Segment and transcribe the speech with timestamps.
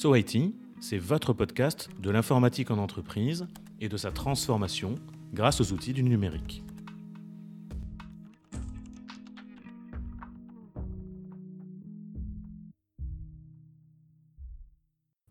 [0.00, 3.48] So IT, c'est votre podcast de l'informatique en entreprise
[3.80, 4.94] et de sa transformation
[5.34, 6.62] grâce aux outils du numérique.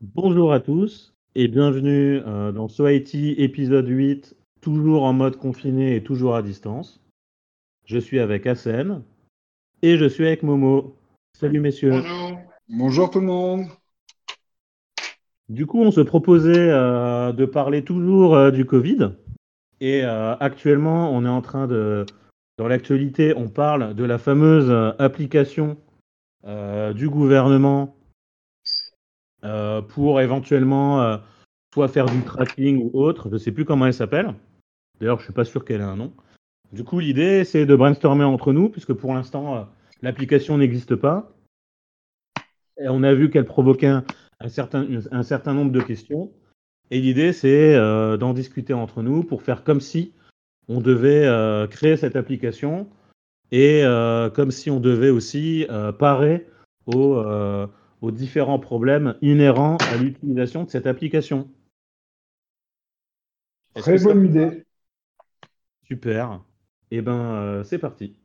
[0.02, 5.96] Bonjour à tous et bienvenue euh, dans So IT épisode 8, toujours en mode confiné
[5.96, 7.00] et toujours à distance.
[7.86, 9.02] Je suis avec Hassen
[9.82, 10.98] et je suis avec Momo.
[11.32, 11.92] Salut messieurs.
[12.02, 12.40] Bonjour.
[12.68, 13.68] Bonjour tout le monde.
[15.50, 19.12] Du coup, on se proposait euh, de parler toujours euh, du Covid.
[19.80, 22.06] Et euh, actuellement, on est en train de,
[22.58, 25.78] dans l'actualité, on parle de la fameuse application
[26.96, 27.98] du gouvernement
[29.90, 31.20] pour éventuellement
[31.74, 33.28] soit faire du tracking ou autre.
[33.28, 34.34] Je ne sais plus comment elle s'appelle.
[35.00, 36.14] D'ailleurs, je suis pas sûr qu'elle ait un nom.
[36.72, 39.68] Du coup, l'idée, c'est de brainstormer entre nous, puisque pour l'instant,
[40.02, 41.34] l'application n'existe pas.
[42.80, 44.06] Et on a vu qu'elle provoquait un,
[44.40, 46.32] un certain, un certain nombre de questions.
[46.92, 50.14] Et l'idée, c'est euh, d'en discuter entre nous pour faire comme si
[50.68, 52.90] on devait euh, créer cette application
[53.52, 55.66] et euh, comme si on devait aussi
[56.00, 56.48] parer
[56.86, 57.22] aux,
[58.02, 61.50] aux différents problèmes inhérents à l'utilisation de cette application.
[63.76, 64.66] Très bonne idée.
[65.88, 66.42] Super.
[66.92, 68.18] Eh ben, c'est parti.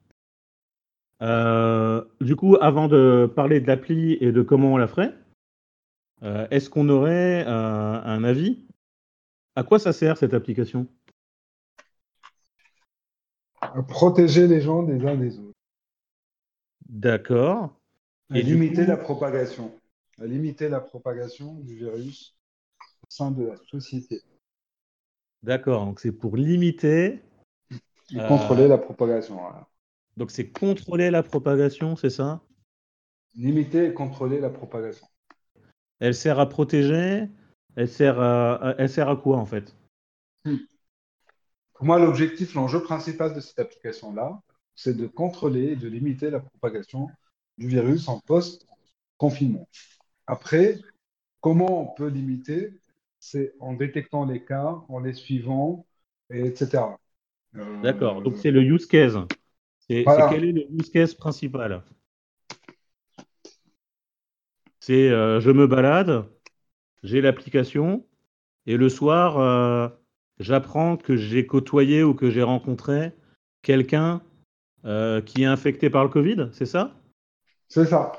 [1.20, 5.14] Du coup, avant de parler de l'appli et de comment on la ferait,
[6.23, 8.67] euh, est-ce qu'on aurait euh, un avis?
[9.56, 10.87] À quoi ça sert cette application?
[13.61, 15.53] À protéger les gens des uns des autres.
[16.89, 17.77] D'accord.
[18.31, 19.73] À Et limiter coup, la propagation.
[20.20, 22.37] À limiter la propagation du virus
[23.03, 24.20] au sein de la société.
[25.43, 25.87] d'accord.
[25.87, 27.20] Donc c'est pour limiter.
[28.11, 29.34] Et euh, contrôler la propagation.
[29.34, 29.67] voilà.
[30.17, 32.43] donc c'est contrôler la propagation, c'est ça?
[33.34, 35.06] Limiter et contrôler la propagation.
[36.03, 37.28] Elle sert à protéger.
[37.77, 39.72] Elle sert à, elle sert à quoi en fait?
[41.75, 44.41] Pour moi, l'objectif, l'enjeu principal de cette application-là,
[44.75, 47.09] c'est de contrôler et de limiter la propagation
[47.56, 49.69] du virus en post-confinement.
[50.26, 50.81] Après,
[51.41, 52.81] comment on peut limiter?
[53.21, 55.87] C'est en détectant les cas, en les suivant,
[56.31, 56.99] et etc.
[57.55, 58.22] Euh, D'accord.
[58.22, 59.19] Donc c'est le use case.
[59.78, 60.28] C'est Voilà.
[60.28, 61.84] c'est quel est le use case principal?
[64.84, 66.25] C'est euh, je me balade,
[67.04, 68.04] j'ai l'application,
[68.66, 69.88] et le soir, euh,
[70.41, 73.12] j'apprends que j'ai côtoyé ou que j'ai rencontré
[73.62, 74.22] quelqu'un
[74.84, 76.97] euh, qui est infecté par le Covid, c'est ça?
[77.69, 78.10] C'est ça.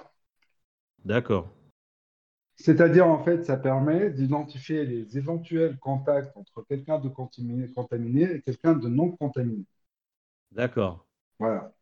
[1.03, 1.51] D'accord.
[2.55, 8.41] C'est-à-dire, en fait, ça permet d'identifier les éventuels contacts entre quelqu'un de contaminé, contaminé et
[8.41, 9.65] quelqu'un de non contaminé.
[10.53, 11.05] D'accord.
[11.39, 11.73] Voilà.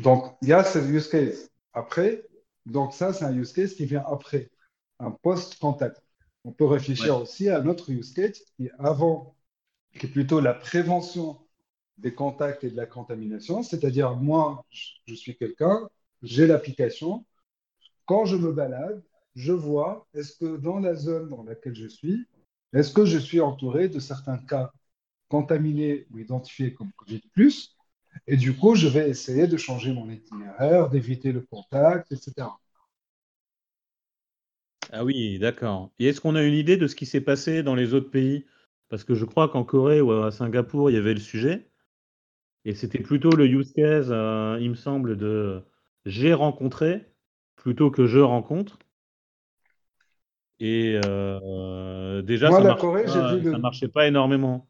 [0.00, 1.48] Donc, il y a ce use case.
[1.72, 2.24] Après,
[2.66, 4.50] donc ça, c'est un use case qui vient après,
[4.98, 6.02] un post-contact.
[6.44, 7.22] On peut réfléchir Ouais.
[7.22, 9.36] aussi à notre use case qui est avant,
[9.98, 11.40] qui est plutôt la prévention
[11.98, 13.62] des contacts et de la contamination.
[13.62, 15.88] C'est-à-dire, moi, je je suis quelqu'un,
[16.22, 17.26] j'ai l'application.
[18.06, 19.02] Quand je me balade,
[19.34, 22.26] je vois, est-ce que dans la zone dans laquelle je suis,
[22.72, 24.72] est-ce que je suis entouré de certains cas
[25.28, 27.22] contaminés ou identifiés comme Covid+,
[28.26, 32.58] et du coup, je vais essayer de changer mon itinéraire, d'éviter le contact, etc.
[34.92, 35.92] Ah oui, d'accord.
[35.98, 38.46] Et est-ce qu'on a une idée de ce qui s'est passé dans les autres pays?
[38.88, 41.68] Parce que je crois qu'en Corée ou à Singapour, il y avait le sujet.
[42.64, 45.62] Et c'était plutôt le use case, euh, il me semble, de
[46.06, 47.12] j'ai rencontré
[47.56, 48.78] plutôt que je rencontre.
[50.60, 54.68] Et euh, déjà, Moi, ça la marchait le, marchait pas énormément.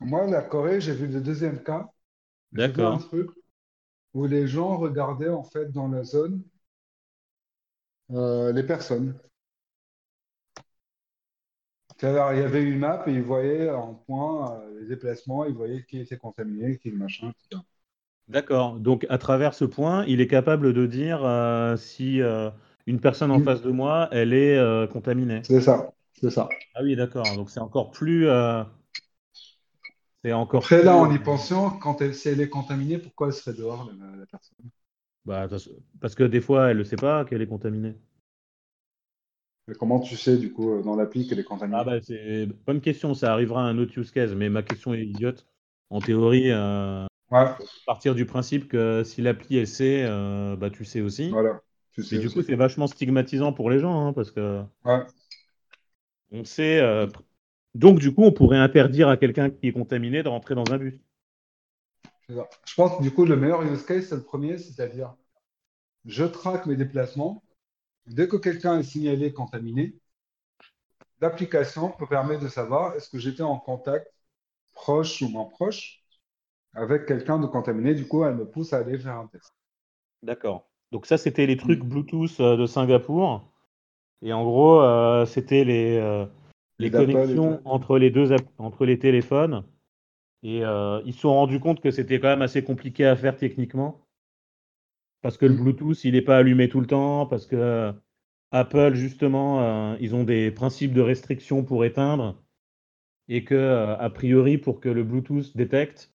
[0.00, 1.88] moi, la Corée, j'ai vu le deuxième cas.
[2.62, 2.98] Vu un D'accord.
[2.98, 3.30] truc
[4.14, 6.42] où les gens regardaient en fait dans la zone
[8.12, 9.18] euh, les personnes.
[12.02, 15.84] Il y avait une map et ils voyaient en point euh, les déplacements, ils voyaient
[15.84, 17.64] qui était contaminé, qui machin, etc.
[18.28, 18.80] D'accord.
[18.80, 22.20] Donc, à travers ce point, il est capable de dire euh, si
[22.86, 23.40] une personne en Mm.
[23.40, 25.42] face de moi, elle est contaminée.
[25.42, 26.48] C'est ça, c'est ça.
[26.74, 27.34] Ah oui, d'accord.
[27.36, 28.28] Donc, c'est encore plus,
[30.24, 33.34] c'est encore Après, là, en y pensant, quand elle, si elle est contaminée, pourquoi elle
[33.34, 34.70] serait dehors, la, la personne?
[35.26, 35.48] Bah,
[36.00, 37.94] parce que des fois, elle ne sait pas qu'elle est contaminée.
[39.68, 41.84] Mais comment tu sais, du coup, dans l'appli qu'elle est Ah contaminée?
[41.84, 45.04] bah, c'est bonne question, ça arrivera à un autre use case, mais ma question est
[45.06, 45.46] idiote.
[45.90, 47.54] En théorie, euh, Ouais,
[47.86, 51.42] partir du principe que si l'appli elle sait, euh, bah tu sais aussi.
[51.42, 51.60] voilà,
[51.92, 55.04] tu sais du coup, c'est vachement stigmatisant pour les gens, hein, parce que Ouais.
[56.32, 56.80] on sait.
[56.80, 57.06] euh,
[57.74, 60.78] Donc, du coup, on pourrait interdire à quelqu'un qui est contaminé de rentrer dans un
[60.78, 60.98] bus.
[62.28, 65.14] Je pense que du coup, le meilleur use case, c'est le premier, c'est-à-dire
[66.06, 67.42] je traque mes déplacements
[68.06, 69.94] dès que quelqu'un est signalé contaminé,
[71.20, 74.12] l'application peut permettre de savoir est-ce que j'étais en contact
[74.72, 76.02] proche ou moins proche
[76.74, 77.94] avec quelqu'un de contaminé.
[77.94, 79.54] Du coup, elle me pousse à aller faire un test.
[80.22, 80.68] D'accord.
[80.92, 83.50] Donc ça, c'était les trucs Bluetooth euh, de Singapour.
[84.22, 86.26] Et en gros, euh, c'était les, euh,
[86.78, 89.64] les, connexions entre les deux entre les téléphones.
[90.42, 94.06] Et ils se sont rendus compte que c'était quand même assez compliqué à faire techniquement.
[95.22, 95.62] Parce que le mm.
[95.62, 97.92] Bluetooth, il n'est pas allumé tout le temps, parce que
[98.50, 102.42] Apple, justement, ils ont des principes de restriction pour éteindre.
[103.28, 106.12] Et que, a priori, pour que le Bluetooth détecte,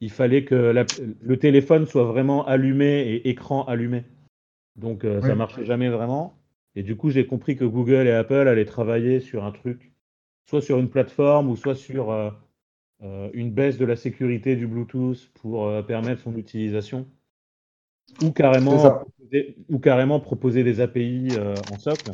[0.00, 0.74] il fallait que
[1.20, 4.04] le téléphone soit vraiment allumé et écran allumé.
[4.76, 6.38] Donc ça ça marchait jamais vraiment.
[6.74, 9.92] Et du coup, j'ai compris que Google et Apple allaient travailler sur un truc,
[10.48, 12.30] soit sur une plateforme ou soit sur euh,
[13.02, 17.06] euh, une baisse de la sécurité du Bluetooth pour euh, permettre son utilisation.
[18.22, 21.28] Ou carrément, proposer, ou carrément proposer des API
[21.70, 22.10] en socle,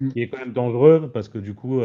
[0.00, 0.12] mm.
[0.12, 1.82] qui est quand même dangereux parce que du coup,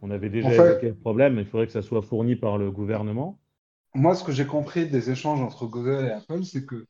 [0.00, 3.40] on avait déjà évoqué le problème, il faudrait que ça soit fourni par le gouvernement.
[3.94, 6.86] Moi, ce que j'ai compris des échanges entre Google et Apple, c'est que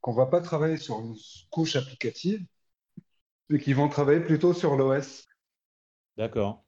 [0.00, 1.16] qu'on va pas travailler sur une
[1.50, 2.46] couche applicative,
[3.48, 5.26] mais qu'ils vont travailler plutôt sur l'OS.
[6.16, 6.64] D'accord.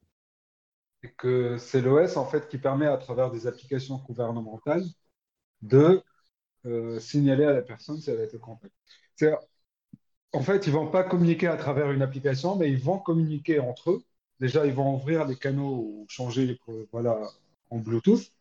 [1.02, 4.85] Et que c'est l'OS en fait qui permet à travers des applications gouvernementales
[5.62, 6.02] de
[6.67, 9.35] euh, signaler à la personne si elle a été contactée.
[10.32, 13.58] En fait, ils ne vont pas communiquer à travers une application, mais ils vont communiquer
[13.58, 14.05] entre eux.
[14.38, 16.58] Déjà, ils vont ouvrir les canaux ou changer
[16.93, 17.20] voilà,
[17.70, 18.32] en Bluetooth.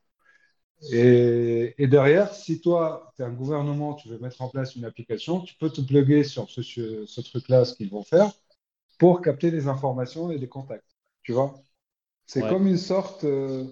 [0.92, 5.42] Et, derrière, si toi, tu es un gouvernement, tu veux mettre en place une application,
[5.42, 8.32] tu peux te plugger sur ce, truc-là, ce qu'ils vont faire,
[9.00, 10.96] pour capter des informations et des contacts.
[11.24, 11.56] Tu vois?
[12.30, 13.66] C'est comme une sorte euh,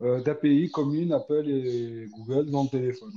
[0.00, 3.12] euh, d'API commune Apple et Google dans le téléphone.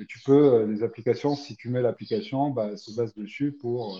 [0.00, 3.52] Et tu peux, euh, les applications, si tu mets l'application, bah, elle se base dessus
[3.52, 3.96] pour.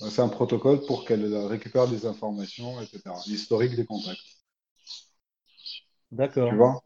[0.00, 3.14] Bah, c'est un protocole pour qu'elle récupère des informations, etc.
[3.28, 4.26] L'historique des contacts.
[6.10, 6.48] D'accord.
[6.50, 6.82] Tu vois?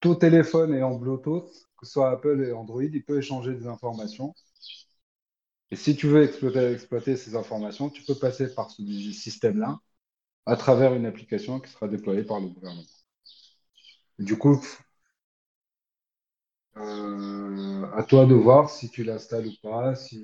[0.00, 3.66] Tout téléphone est en Bluetooth, que ce soit Apple et Android, il peut échanger des
[3.66, 4.34] informations.
[5.72, 9.78] Et si tu veux exploiter, ces informations, tu peux passer par ce système-là
[10.44, 12.82] à travers une application qui sera déployée par le gouvernement.
[14.18, 14.62] du coup,
[16.76, 19.94] euh, à toi de voir si tu l'installes ou pas.
[19.94, 20.22] Si,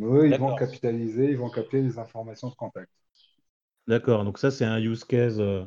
[0.00, 2.90] eux, ils vont capitaliser, ils vont capter les informations de contact.
[3.86, 5.40] D'accord, donc ça c'est un use case.
[5.40, 5.64] Euh,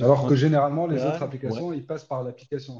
[0.00, 2.78] Alors que généralement les autres applications, ils passent par l'application.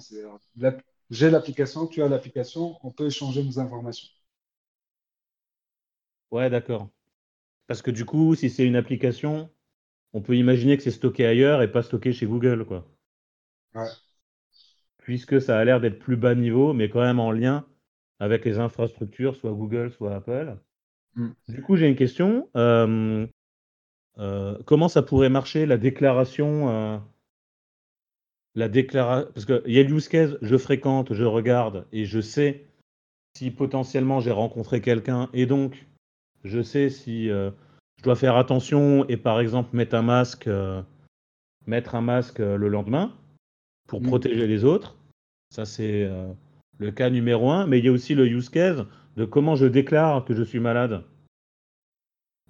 [1.11, 4.09] J'ai l'application, tu as l'application, on peut échanger nos informations.
[6.31, 6.89] Ouais, d'accord.
[7.67, 9.51] Parce que du coup, si c'est une application,
[10.13, 12.87] on peut imaginer que c'est stocké ailleurs et pas stocké chez Google, quoi.
[13.75, 13.89] Ouais.
[14.99, 17.67] Puisque ça a l'air d'être plus bas niveau, mais quand même en lien
[18.19, 20.57] avec les infrastructures, soit Google, soit Apple.
[21.15, 21.31] Hmm.
[21.49, 22.49] Du coup, j'ai une question.
[22.57, 23.27] Euh,
[24.19, 26.99] euh, comment ça pourrait marcher la déclaration euh,
[28.57, 32.21] la déclaration parce qu'il y a le use case, je fréquente, je regarde et je
[32.21, 32.65] sais
[33.37, 35.87] si potentiellement j'ai rencontré quelqu'un et donc
[36.43, 37.51] je sais si euh,
[37.99, 40.49] je dois faire attention et par exemple mettre un masque,
[41.67, 43.15] mettre un masque le lendemain
[43.87, 44.07] pour mmh.
[44.07, 44.97] protéger les autres.
[45.51, 46.11] Ça c'est
[46.79, 47.67] le cas numéro un.
[47.67, 48.85] Mais il y a aussi le use case
[49.17, 51.05] de comment je déclare que je suis malade.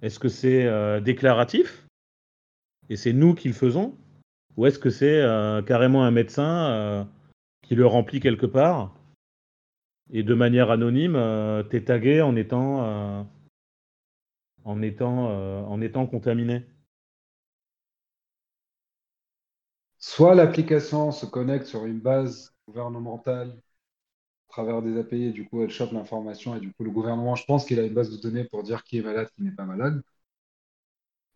[0.01, 1.85] Est-ce que c'est euh, déclaratif?
[2.89, 3.97] Et c'est nous qui le faisons
[4.57, 7.03] Ou est-ce que c'est euh, carrément un médecin euh,
[7.61, 8.93] qui le remplit quelque part
[10.09, 11.21] et de manière anonyme,
[11.69, 13.27] t'es tagué en étant,
[14.63, 16.63] en, étant, en étant contaminé?
[19.99, 23.53] Soit l'application se connecte sur une base gouvernementale
[24.57, 27.45] travers des API et du coup, elle chope l'information et du coup, le gouvernement, je
[27.45, 29.65] pense qu'il a une base de données pour dire qui est malade, qui n'est pas
[29.65, 30.01] malade.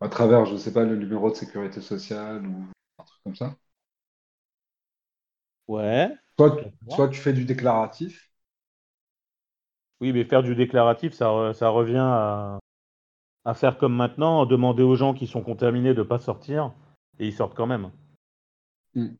[0.00, 2.64] À travers, je ne sais pas, le numéro de sécurité sociale ou
[3.02, 3.56] un truc comme ça.
[5.68, 6.08] Ouais.
[6.88, 8.30] Soit, tu fais du déclaratif.
[10.00, 12.58] Oui, mais faire du déclaratif, ça, ça revient à,
[13.44, 16.72] à, faire comme maintenant, demander aux gens qui sont contaminés de ne pas sortir,
[17.18, 17.90] et ils sortent quand même.
[18.94, 19.14] Hmm.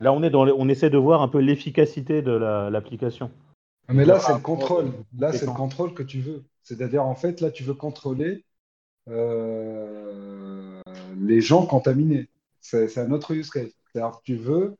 [0.00, 3.30] Là, on, est dans on essaie de voir un peu l'efficacité de l'application.
[3.86, 4.92] Ah, mais là, c'est le contrôle.
[5.18, 6.44] Là, c'est le contrôle que tu veux.
[6.62, 8.44] C'est-à-dire, en fait, là, tu veux contrôler
[9.08, 10.80] euh,
[11.18, 12.29] les gens contaminés.
[12.60, 13.72] C'est un autre use case.
[13.92, 14.76] C'est-à-dire, tu veux,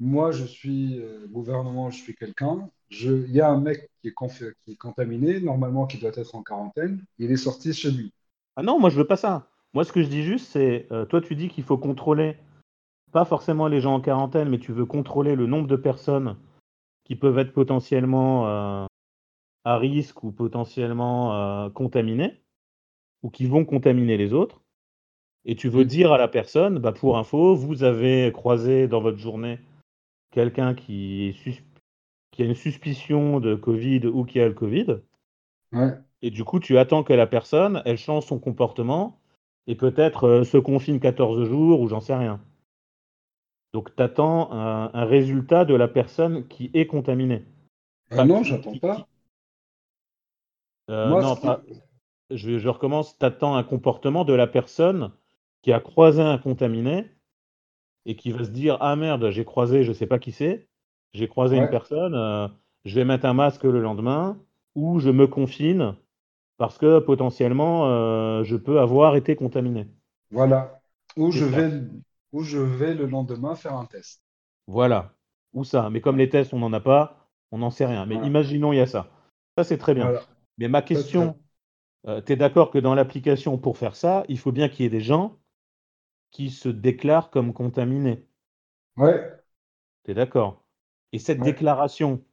[0.00, 2.68] moi, je suis euh, gouvernement, je suis quelqu'un.
[2.90, 7.04] Il y a un mec qui est, contaminé, normalement, qui doit être en quarantaine.
[7.18, 8.12] Il est sorti chez lui.
[8.56, 9.48] Ah non, moi, je veux pas ça.
[9.72, 12.36] Moi, ce que je dis juste, c'est, euh, toi, tu dis qu'il faut contrôler
[13.12, 16.36] pas forcément les gens en quarantaine, mais tu veux contrôler le nombre de personnes
[17.04, 18.86] qui peuvent être potentiellement euh,
[19.64, 22.42] à risque ou potentiellement contaminés,
[23.22, 24.63] ou qui vont contaminer les autres.
[25.44, 29.18] Et tu veux dire à la personne, bah, pour info, vous avez croisé dans votre
[29.18, 29.58] journée
[30.30, 31.36] quelqu'un qui,
[32.30, 34.96] qui a une suspicion de Covid ou qui a le Covid.
[35.72, 35.92] Ouais.
[36.22, 39.20] Et du coup, tu attends que la personne, elle change son comportement
[39.66, 42.40] et peut-être euh, se confine 14 jours ou j'en sais rien.
[43.74, 47.44] Donc, tu attends un, un résultat de la personne qui est contaminée.
[48.10, 49.06] Ah non, j'attends qui- pas.
[50.90, 51.62] Euh, Moi, non, qui- pas.
[52.30, 53.18] Je, je recommence.
[53.18, 55.10] T'attends un comportement de la personne
[55.64, 57.10] qui a croisé un contaminé
[58.04, 60.68] et qui va se dire Ah merde, j'ai croisé, je sais pas qui c'est,
[61.14, 62.48] j'ai croisé une personne, euh,
[62.84, 64.38] je vais mettre un masque le lendemain
[64.74, 65.96] ou je me confine
[66.58, 69.86] parce que potentiellement euh, je peux avoir été contaminé.
[70.30, 70.82] Voilà.
[71.16, 71.56] Ou je ça.
[71.56, 71.80] vais,
[72.32, 74.22] ou je vais le lendemain faire un test.
[74.66, 75.14] Voilà.
[75.54, 75.88] Ou ça.
[75.90, 78.06] Mais comme les tests, on n'en a pas, on n'en sait rien.
[78.06, 78.26] Mais Voilà.
[78.26, 79.08] imaginons, il y a ça.
[79.56, 80.04] Ça, c'est très bien.
[80.04, 80.26] Voilà.
[80.58, 81.36] Mais ma question,
[82.06, 84.90] tu es d'accord que dans l'application, pour faire ça, il faut bien qu'il y ait
[84.90, 85.38] des gens
[86.34, 88.28] qui se déclarent comme contaminés.
[88.96, 89.44] Ouais.
[90.04, 90.64] Tu es d'accord?
[91.12, 91.44] Et cette Ouais.
[91.44, 92.24] déclaration,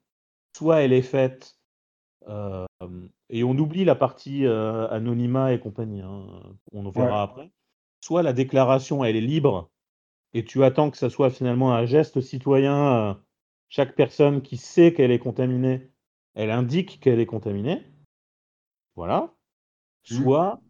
[0.55, 1.59] soit elle est faite,
[2.29, 2.65] euh,
[3.29, 6.25] et on oublie la partie euh, anonymat et compagnie, hein,
[6.73, 7.23] on en verra Ouais.
[7.23, 7.51] après,
[8.01, 9.71] soit la déclaration, elle est libre,
[10.33, 13.15] et tu attends que ça soit finalement un geste citoyen, euh,
[13.69, 15.91] chaque personne qui sait qu'elle est contaminée,
[16.35, 17.83] elle indique qu'elle est contaminée,
[18.95, 19.33] voilà.
[20.09, 20.27] Mhm.
[20.27, 20.61] Soit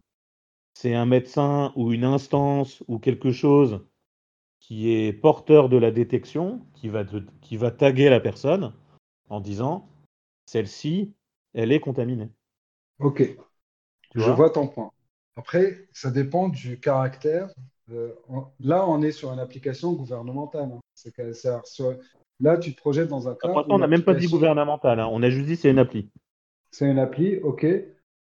[0.74, 3.84] c'est un médecin ou une instance ou quelque chose
[4.60, 8.74] qui est porteur de la détection, qui va, te- qui va taguer la personne
[9.28, 9.88] en disant
[10.46, 11.14] celle-ci,
[11.54, 12.30] elle est contaminée.
[12.98, 13.22] Ok.
[14.10, 14.36] Tu Je vois?
[14.36, 14.90] vois ton point.
[15.36, 17.50] Après, ça dépend du caractère.
[17.90, 18.12] Euh,
[18.60, 20.70] là, on est sur une application gouvernementale.
[20.72, 20.80] hein.
[20.94, 21.12] C'est
[21.64, 21.96] sur-
[22.40, 25.08] Là, tu te projettes dans un Ah, où on n'a même pas dit gouvernemental, hein.
[25.10, 26.10] on a juste dit c'est une appli.
[26.70, 27.66] C'est une appli, ok.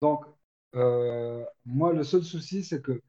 [0.01, 0.25] Donc,
[0.75, 3.01] euh, moi, le seul souci, c'est que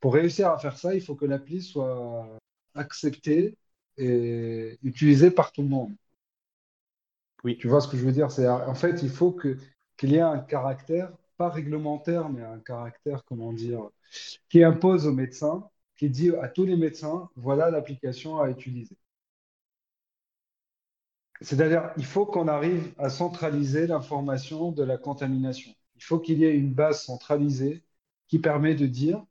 [0.00, 2.28] pour réussir à faire ça, il faut que l'appli soit
[2.74, 3.56] acceptée
[3.96, 5.94] et utilisée par tout le monde.
[7.44, 7.58] Oui.
[7.58, 8.30] Tu vois ce que je veux dire?
[8.30, 9.58] C'est, en fait, il faut que,
[9.96, 13.88] qu'il y ait un caractère, pas réglementaire, mais un caractère, comment dire,
[14.48, 18.96] qui impose aux médecins, qui dit à tous les médecins, voilà l'application à utiliser.
[21.40, 25.72] C'est-à-dire, il faut qu'on arrive à centraliser l'information de la contamination.
[26.04, 27.82] Il faut qu'il y ait une base centralisée
[28.28, 29.24] qui permet de dire,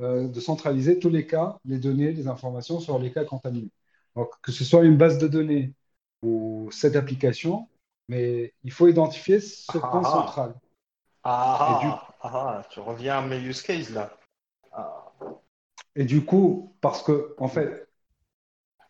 [0.00, 3.68] euh, de centraliser tous les cas, les données, les informations sur les cas contaminés.
[4.16, 5.74] Donc, que ce soit une base de données
[6.22, 7.68] ou cette application,
[8.08, 10.12] mais il faut identifier ce Ah, point ah.
[10.12, 10.54] central.
[11.24, 14.10] Ah, Et du- ah, ah, tu reviens à mes use cases là.
[14.72, 15.04] Ah.
[15.94, 17.86] Et du coup, parce que, en fait,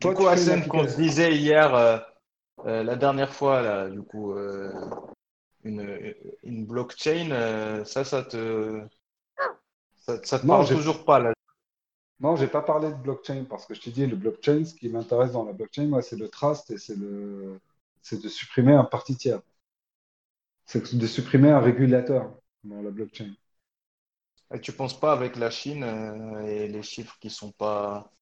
[0.00, 1.98] Du toi, coup, Hassan, qu'on se disait hier, euh,
[2.66, 4.72] euh, la dernière fois, là, du coup, euh,
[5.64, 8.86] une, une blockchain, euh, ça, ça te,
[9.96, 11.32] ça, ça te Non, parle toujours pas là.
[12.20, 14.88] Non, j'ai pas parlé de blockchain parce que je t'ai dit, le blockchain, ce qui
[14.88, 17.60] m'intéresse dans la blockchain, moi, c'est le trust et c'est le,
[18.02, 19.40] c'est de supprimer un parti tiers.
[20.66, 22.30] C'est de supprimer un régulateur
[22.64, 23.32] dans la blockchain.
[24.54, 28.12] Et tu penses pas avec la Chine euh, et les chiffres qui sont pas,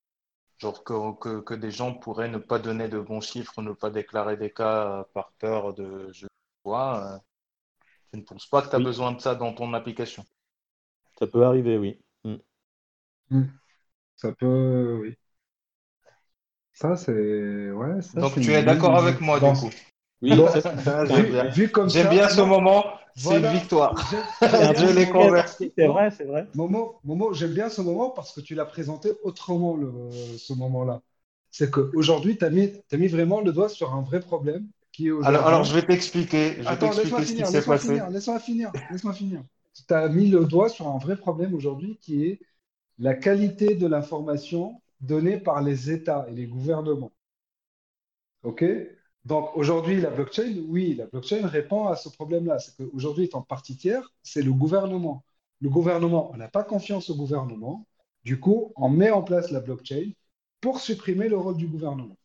[0.58, 3.90] genre que, que, que des gens pourraient ne pas donner de bons chiffres, ne pas
[3.90, 6.26] déclarer des cas par peur de je
[6.64, 7.22] vois,
[8.12, 8.84] tu ne penses pas que tu as Oui.
[8.84, 10.24] besoin de ça dans ton application?
[11.18, 11.98] Ça peut arriver, oui.
[12.24, 12.36] Mm.
[14.16, 15.14] Ça peut, oui.
[16.74, 19.70] Ça, c'est, ouais, ça, Donc tu es d'accord avec moi du coup?
[20.22, 21.50] Oui, Donc, ça, c'est- J'aime vu, bien.
[21.50, 22.84] vu comme J'aime ça, bien ce moment,
[23.16, 23.40] c'est voilà.
[23.40, 23.94] une victoire.
[24.40, 25.72] Je l'ai converti.
[25.76, 26.46] C'est vrai, c'est vrai.
[26.54, 31.02] Momo, Momo, j'aime bien ce moment parce que tu l'as présenté autrement, le, ce moment-là.
[31.50, 35.08] C'est qu'aujourd'hui, tu as mis, t'as mis vraiment le doigt sur un vrai problème qui
[35.08, 35.28] est aujourd'hui.
[35.36, 37.88] Alors, alors je vais t'expliquer, Attends, laisse-moi finir, passé.
[37.88, 39.42] finir, laisse-moi finir, laisse-moi finir.
[39.74, 42.40] Tu as mis le doigt sur un vrai problème aujourd'hui qui est
[42.98, 47.12] la qualité de l'information donnée par les États et les gouvernements.
[48.42, 48.64] OK?
[49.24, 52.58] Donc aujourd'hui, la blockchain, oui, la blockchain répond à ce problème-là.
[52.58, 55.24] C'est qu'aujourd'hui, étant partie tiers, c'est le gouvernement.
[55.60, 57.86] Le gouvernement, on n'a pas confiance au gouvernement.
[58.24, 60.10] Du coup, on met en place la blockchain
[60.60, 62.16] pour supprimer le rôle du gouvernement.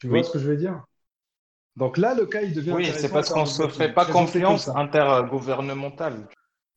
[0.00, 0.24] Tu vois Oui.
[0.24, 0.82] ce que je veux dire?
[1.76, 4.68] Donc là, le cas, il devient Oui, c'est parce qu'on on se fait pas confiance
[4.68, 6.26] intergouvernementale.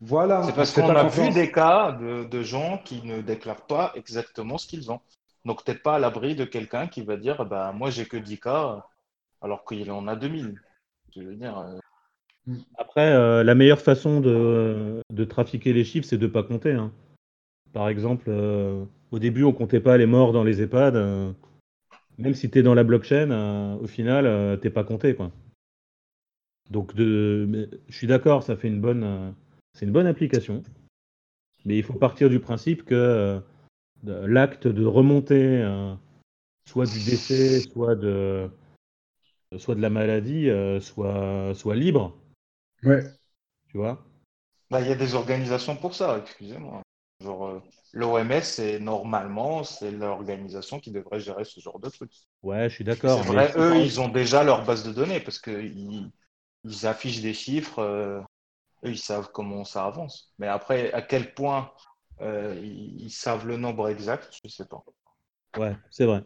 [0.02, 1.28] Voilà, C'est on parce qu'on a confiance.
[1.30, 5.00] vu des cas de, de gens qui ne déclarent pas exactement ce qu'ils ont.
[5.46, 8.40] Donc, t'es pas à l'abri de quelqu'un qui va dire, bah, moi, j'ai que 10
[8.40, 8.86] cas,
[9.42, 10.60] alors qu'il en a 2000.
[11.16, 16.18] Je veux dire, euh, Après, euh, la meilleure façon de, de trafiquer les chiffres, c'est
[16.18, 16.74] de ne pas compter.
[16.74, 16.92] hein.
[17.74, 20.96] Par exemple, euh, au début, on comptait pas les morts dans les EHPAD.
[22.18, 25.16] Même si tu es dans la blockchain, euh, au final, euh, t'es pas compté.
[25.16, 25.32] Quoi.
[26.70, 29.32] Donc, de, je suis d'accord, ça fait une bonne, euh,
[29.74, 30.64] c'est une bonne application.
[31.66, 33.40] Mais il faut partir du principe que euh,
[34.04, 35.94] l'acte de remonter euh,
[36.68, 38.50] soit du décès, soit de,
[39.58, 42.18] soit de la maladie, euh, soit, soit libre.
[42.84, 43.04] Ouais.
[43.70, 44.06] Tu vois?
[44.70, 46.82] Bah, il y a des organisations pour ça, excusez-moi.
[47.22, 47.60] Genre, euh,
[47.94, 52.14] l'OMS, c'est normalement, c'est l'organisation qui devrait gérer ce genre de trucs.
[52.44, 53.26] Ouais, je suis C'est d'accord.
[53.26, 56.12] mais vrai, c'est eux, ils ont déjà leur base de données parce qu'ils
[56.66, 58.22] ils affichent des chiffres, euh,
[58.86, 60.34] eux, ils savent comment ça avance.
[60.40, 61.72] Mais après, à quel point
[62.22, 64.84] euh, ils, ils savent le nombre exact, je sais pas.
[65.56, 66.24] Ouais, c'est vrai.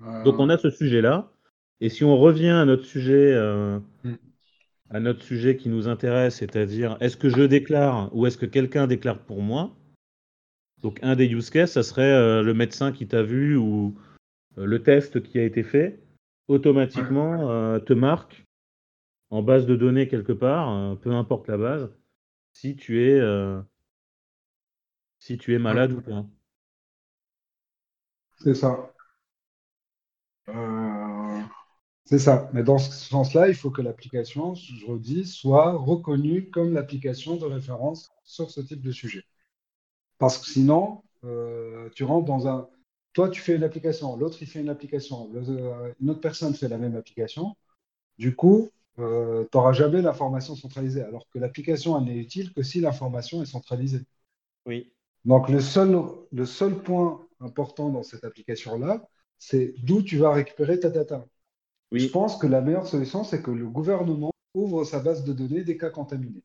[0.00, 1.30] Euh, Donc on a ce sujet-là.
[1.80, 4.18] Et si on revient à notre sujet, euh, Mm.
[4.90, 8.86] à notre sujet qui nous intéresse, c'est-à-dire est-ce que je déclare ou est-ce que quelqu'un
[8.86, 9.74] déclare pour moi?
[10.82, 13.96] Donc un des use cases, ça serait euh, le médecin qui t'a vu ou
[14.58, 16.00] euh, le test qui a été fait,
[16.46, 18.44] automatiquement euh, te marque
[19.30, 21.90] en base de données quelque part, peu importe la base,
[22.54, 23.20] si tu es,
[25.18, 26.24] si tu es malade ou pas.
[28.38, 28.90] C'est ça.
[32.06, 32.48] C'est ça.
[32.54, 37.44] Mais dans ce sens-là, il faut que l'application, je redis, soit reconnue comme l'application de
[37.44, 39.26] référence sur ce type de sujet.
[40.18, 42.68] Parce que sinon, euh, tu rentres dans un...
[43.12, 46.54] Toi, tu fais une application, l'autre, il fait une application, le- euh, une autre personne
[46.54, 47.56] fait la même application.
[48.18, 52.80] Du coup, tu n'auras jamais l'information centralisée, alors que l'application, elle n'est utile que si
[52.80, 54.02] l'information est centralisée.
[54.66, 54.92] Oui.
[55.24, 55.96] Donc, le seul,
[56.32, 59.08] le seul point important dans cette application-là,
[59.38, 61.24] c'est d'où tu vas récupérer ta data.
[61.96, 62.10] Je Oui.
[62.10, 65.78] pense que la meilleure solution, c'est que le gouvernement ouvre sa base de données des
[65.78, 66.42] cas contaminés.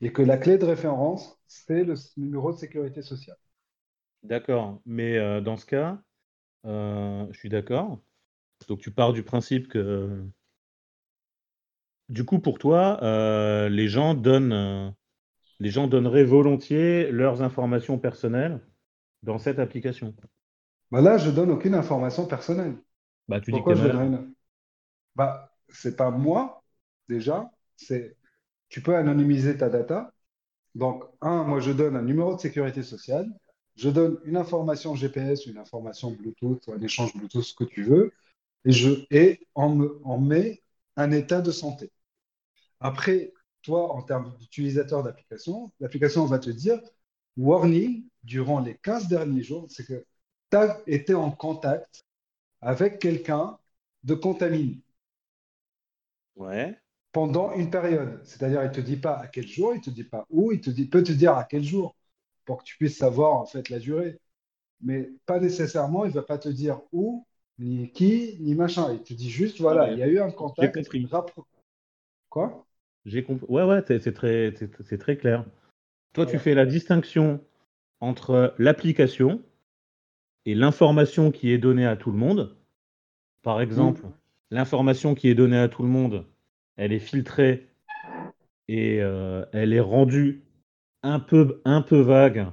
[0.00, 3.36] Et que la clé de référence, c'est le numéro de sécurité sociale.
[4.22, 6.00] D'accord, mais euh, dans ce cas,
[6.66, 8.00] euh, je suis d'accord.
[8.68, 10.22] Donc tu pars du principe que,
[12.08, 14.94] du coup, pour toi, euh, les gens donnent,
[15.58, 18.60] les gens donneraient volontiers leurs informations personnelles
[19.22, 20.14] dans cette application.
[20.90, 22.76] Bah là, je donne aucune information personnelle.
[23.28, 24.24] Bah, tu dis que je donnerais.
[25.14, 26.62] Bah, c'est pas moi,
[27.08, 27.50] déjà.
[27.76, 28.16] C'est...
[28.70, 30.14] Tu peux anonymiser ta data.
[30.74, 33.28] Donc, un, moi, je donne un numéro de sécurité sociale.
[33.76, 38.12] Je donne une information GPS, une information Bluetooth, un échange Bluetooth, ce que tu veux.
[38.64, 38.90] Et, je...
[39.54, 40.62] on on met
[40.96, 41.90] un état de santé.
[42.80, 46.80] Après, toi, en termes d'utilisateur d'application, l'application va te dire
[47.36, 50.04] warning, durant les 15 derniers jours, c'est que
[50.50, 52.04] tu as été en contact
[52.60, 53.58] avec quelqu'un
[54.04, 54.82] de contaminé
[56.36, 56.76] Ouais.
[57.12, 58.20] Pendant une période.
[58.24, 60.52] C'est-à-dire, il ne te dit pas à quel jour, il ne te dit pas où,
[60.52, 61.96] il te dit, peut te dire à quel jour
[62.44, 64.18] pour que tu puisses savoir en fait la durée.
[64.82, 67.26] Mais pas nécessairement, il ne va pas te dire où,
[67.58, 68.92] ni qui, ni machin.
[68.92, 69.92] Il te dit juste, voilà, Ouais.
[69.92, 70.74] il y a eu un contact.
[70.74, 71.04] compris.
[71.06, 71.44] rappro-
[72.30, 72.66] Quoi?
[73.04, 73.46] J'ai compris.
[73.48, 75.44] Ouais, ouais, c'est très, c'est très clair.
[76.12, 77.40] Toi, tu fais la distinction
[78.00, 79.42] entre l'application
[80.46, 82.56] et l'information qui est donnée à tout le monde.
[83.42, 84.02] Par exemple,
[84.50, 86.26] l'information qui est donnée à tout le monde,
[86.80, 87.68] elle est filtrée
[88.66, 90.42] et euh, elle est rendue
[91.02, 92.46] un peu, un peu vague,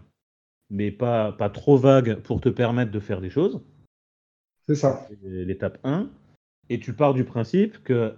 [0.69, 3.61] mais pas, pas trop vague pour te permettre de faire des choses.
[4.67, 5.07] C'est ça.
[5.07, 6.09] C'est l'étape 1.
[6.67, 8.15] Et tu pars du principe que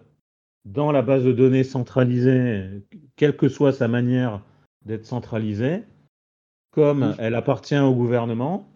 [0.66, 2.82] dans la base de données centralisée,
[3.16, 4.44] quelle que soit sa manière
[4.84, 5.84] d'être centralisée,
[6.72, 8.68] comme elle appartient au gouvernement,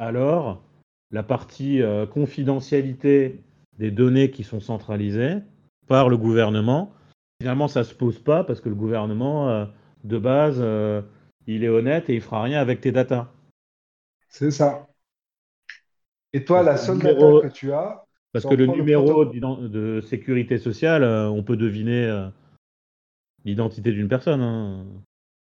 [0.00, 0.64] alors
[1.12, 3.40] la partie euh, confidentialité
[3.78, 5.36] des données qui sont centralisées
[5.86, 6.92] par le gouvernement,
[7.40, 9.66] finalement ça se pose pas parce que le gouvernement, euh,
[10.04, 11.02] de base, euh,
[11.46, 13.32] il est honnête et il fera rien avec tes datas.
[14.28, 14.88] C'est ça.
[16.32, 20.00] Et toi, Parce la seule numéro- data que tu as, Parce que le numéro de
[20.00, 22.28] sécurité sociale, euh, on peut deviner
[23.44, 24.40] l'identité d'une personne.
[24.40, 24.86] hein.
[24.86, 25.02] En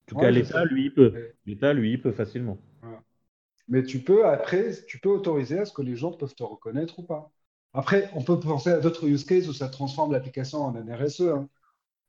[0.07, 1.13] tout Ouais, cas, l'État, lui, peut.
[1.45, 2.57] L'État, lui, peut facilement.
[3.69, 6.99] Mais tu peux, après, tu peux autoriser à ce que les gens peuvent te reconnaître
[6.99, 7.31] ou pas.
[7.73, 11.21] Après, on peut penser à d'autres use cases où ça transforme l'application en un RSE.
[11.31, 11.49] hein.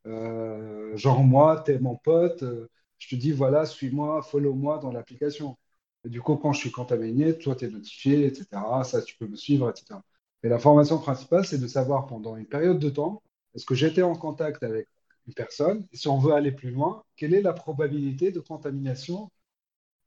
[0.07, 5.59] Euh, genre, moi, t'es mon pote, euh, je te dis, voilà, suis-moi, follow-moi dans l'application.
[6.05, 8.85] Et du coup, quand je suis contaminé, toi, tu es notifié, etc.
[8.85, 10.03] Ça, tu peux me suivre, etc.
[10.43, 13.23] Mais l'information principale, c'est de savoir pendant une période de temps,
[13.55, 14.89] est-ce que j'étais en contact avec
[15.27, 15.87] une personne?
[15.93, 19.31] Et si on veut aller plus loin, quelle est la probabilité de contamination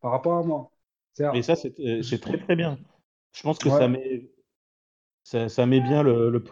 [0.01, 0.71] par rapport à moi?
[1.31, 2.77] Et ça, c'est euh, c'est très très bien.
[3.33, 3.69] Je pense que Ouais.
[3.69, 4.29] ça met,
[5.27, 6.29] ça, ça met bien le.
[6.29, 6.43] le-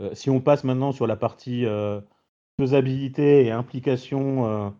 [0.00, 2.00] euh, si on passe maintenant sur la partie euh,
[2.58, 4.70] faisabilité et implication euh,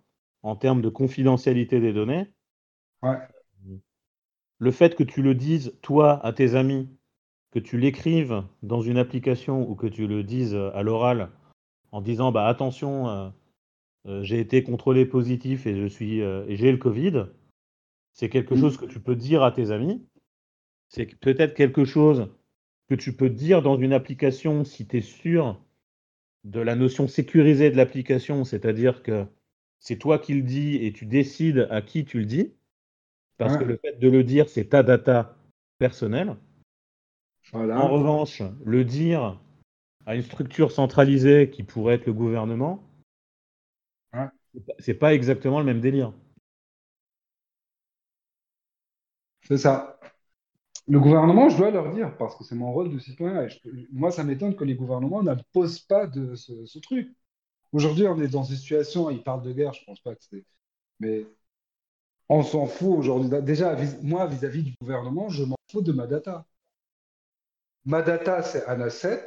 [0.42, 2.26] en termes de confidentialité des données,
[3.00, 3.18] Ouais.
[4.58, 6.88] le fait que tu le dises, toi, à tes amis,
[7.52, 11.30] que tu l'écrives dans une application ou que tu le dises à l'oral
[11.92, 13.32] en disant bah attention,
[14.22, 17.26] j'ai été contrôlé positif et je suis et j'ai le Covid,
[18.12, 18.60] c'est quelque Mm.
[18.60, 20.06] chose que tu peux dire à tes amis.
[20.88, 22.28] C'est peut-être quelque chose
[22.88, 25.60] que tu peux dire dans une application si tu es sûr
[26.44, 29.26] de la notion sécurisée de l'application, c'est-à-dire que
[29.78, 32.52] c'est toi qui le dis et tu décides à qui tu le dis,
[33.38, 35.36] parce que le fait de le dire, c'est ta data
[35.78, 36.36] personnelle.
[37.52, 37.80] Voilà.
[37.80, 39.40] En revanche, le dire
[40.06, 42.82] à une structure centralisée qui pourrait être le gouvernement,
[44.12, 46.12] pas- c'est pas exactement le même délire.
[49.42, 49.91] C'est ça.
[50.88, 53.46] Le gouvernement, je dois leur dire, parce que c'est mon rôle de citoyen.
[53.92, 57.14] Moi, ça m'étonne que les gouvernements n'imposent pas de ce, truc.
[57.72, 60.44] Aujourd'hui, on est dans une situation, ils parlent de guerre, je pense pas que c'est.
[61.00, 61.26] Mais
[62.28, 63.30] on s'en fout aujourd'hui.
[63.42, 66.46] Déjà, moi, vis-à-vis du gouvernement, je m'en fous de ma data.
[67.84, 69.24] Ma data, c'est un asset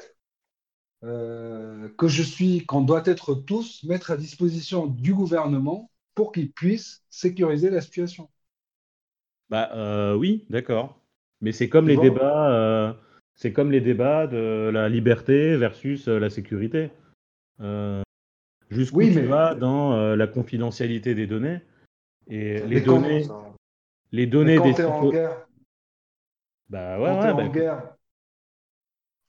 [1.04, 6.52] euh, que je suis, qu'on doit être tous mettre à disposition du gouvernement pour qu'il
[6.52, 8.30] puisse sécuriser la situation.
[9.50, 11.00] Bah euh, oui, d'accord.
[11.42, 12.94] Mais c'est comme les débats, euh,
[13.36, 16.92] c'est comme les débats de la liberté versus euh, la sécurité.
[17.60, 18.02] Euh,
[18.70, 21.62] jusqu'où Oui, tu mais- vas dans euh, la confidentialité des données
[22.28, 23.54] et les données, Ça-
[24.12, 25.48] les données quand des tu es en guerre,
[26.70, 27.96] Bah ouais, quand ouais, t'es bah, en guerre,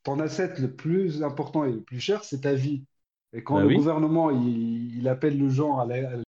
[0.05, 2.85] ton asset le plus important et le plus cher, c'est ta vie.
[3.33, 3.77] Et quand Bah le oui.
[3.77, 6.23] gouvernement il, il appelle le gens à la, à la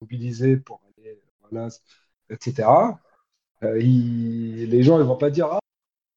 [0.00, 1.68] mobiliser pour aller, voilà,
[2.30, 2.68] etc.,
[3.80, 5.60] il- les gens ils vont pas dire Ah,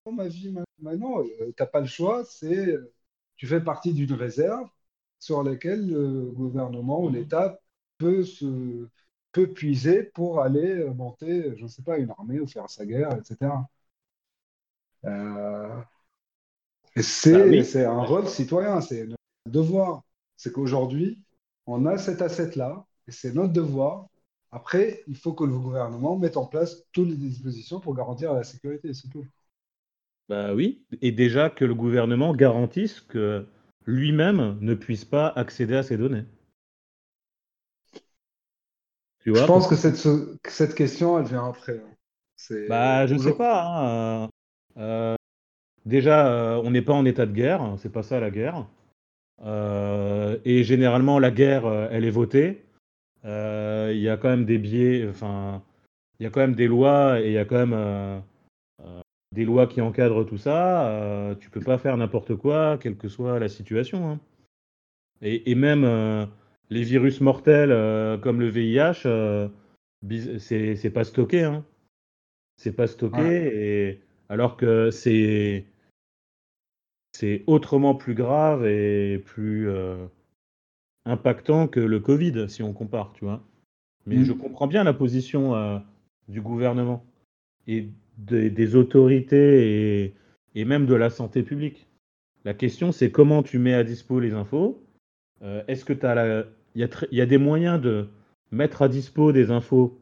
[0.08, 2.93] non, ma vie, ma- maintenant, euh, t'as pas le choix, c'est euh,
[3.38, 4.69] tu fais partie d'une réserve
[5.19, 7.60] sur laquelle le gouvernement ou l'État
[7.97, 8.89] peut se
[9.34, 12.86] peut puiser pour aller euh, monter, je ne sais pas, une armée ou faire sa
[12.86, 13.69] guerre, etc.
[15.05, 15.81] Euh,
[16.95, 17.63] et c'est Bah oui.
[17.63, 20.03] c'est un rôle citoyen, c'est notre devoir.
[20.38, 21.23] C'est qu'aujourd'hui,
[21.65, 24.08] on a cet asset-là, et c'est notre devoir.
[24.56, 28.46] Après, il faut que le gouvernement mette en place toutes les dispositions pour garantir la
[28.46, 29.26] sécurité, c'est tout.
[30.30, 33.46] Bah oui, et déjà que le gouvernement garantisse que
[33.86, 36.24] lui-même ne puisse pas accéder à ces données.
[39.20, 40.02] Tu vois, Je pense que cette,
[40.41, 41.80] que cette question, elle vient après.
[41.80, 42.56] hein.
[42.70, 43.65] Bah, je sais Aujourd'hui- pas.
[43.68, 44.28] hein, euh,
[44.78, 45.15] euh,
[45.86, 48.65] déjà, euh, on n'est pas en état de guerre, c'est pas ça la guerre.
[49.44, 52.62] Euh, et généralement, la guerre, elle est votée.
[53.26, 55.64] Euh, Il y a quand même des biais, enfin,
[56.20, 58.20] il y a quand même des lois et il y a quand même euh,
[58.84, 59.02] euh,
[59.34, 61.36] des lois qui encadrent tout ça.
[61.40, 64.10] Tu peux pas faire n'importe quoi, quelle que soit la situation.
[64.12, 64.20] hein.
[65.22, 65.86] Et, et même
[66.70, 69.48] les virus mortels euh, comme le VIH, euh,
[70.40, 71.44] c'est pas stocké.
[71.44, 71.64] Hein.
[72.58, 75.66] C'est pas stocké, et alors que c'est
[77.14, 80.06] c'est autrement plus grave et plus euh,
[81.06, 83.41] impactant que le Covid, si on compare, tu vois.
[84.06, 84.24] Mais Mm.
[84.24, 85.78] je comprends bien la position euh,
[86.28, 87.04] du gouvernement
[87.68, 90.13] et des, des autorités et,
[90.56, 91.88] et même de la santé publique.
[92.44, 94.84] La question, c'est comment tu mets à dispo les infos.
[95.41, 96.44] Euh, Est-ce que tu as la...
[96.76, 98.08] Il y, a tr- il y a des moyens de
[98.52, 99.98] mettre à dispo des infos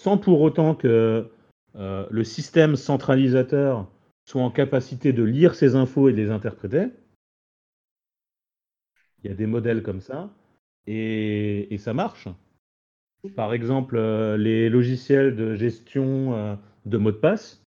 [0.00, 1.28] sans pour autant que
[1.76, 3.86] euh, le système centralisateur
[4.26, 6.86] soit en capacité de lire ces infos et de les interpréter?
[9.26, 10.30] Il y a des modèles comme ça
[10.86, 12.28] et, et ça marche.
[13.34, 17.60] Par exemple, euh, les logiciels de gestion euh, de mots de passe,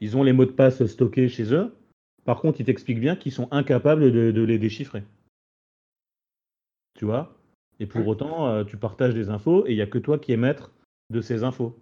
[0.00, 1.76] ils ont les mots de passe stockés chez eux.
[2.24, 5.04] Par contre, ils t'expliquent bien qu'ils sont incapables de, de les déchiffrer.
[6.94, 7.36] Tu vois?
[7.78, 10.32] Et pour autant, euh, tu partages des infos et il n'y a que toi qui
[10.32, 10.72] es maître
[11.10, 11.78] de ces infos.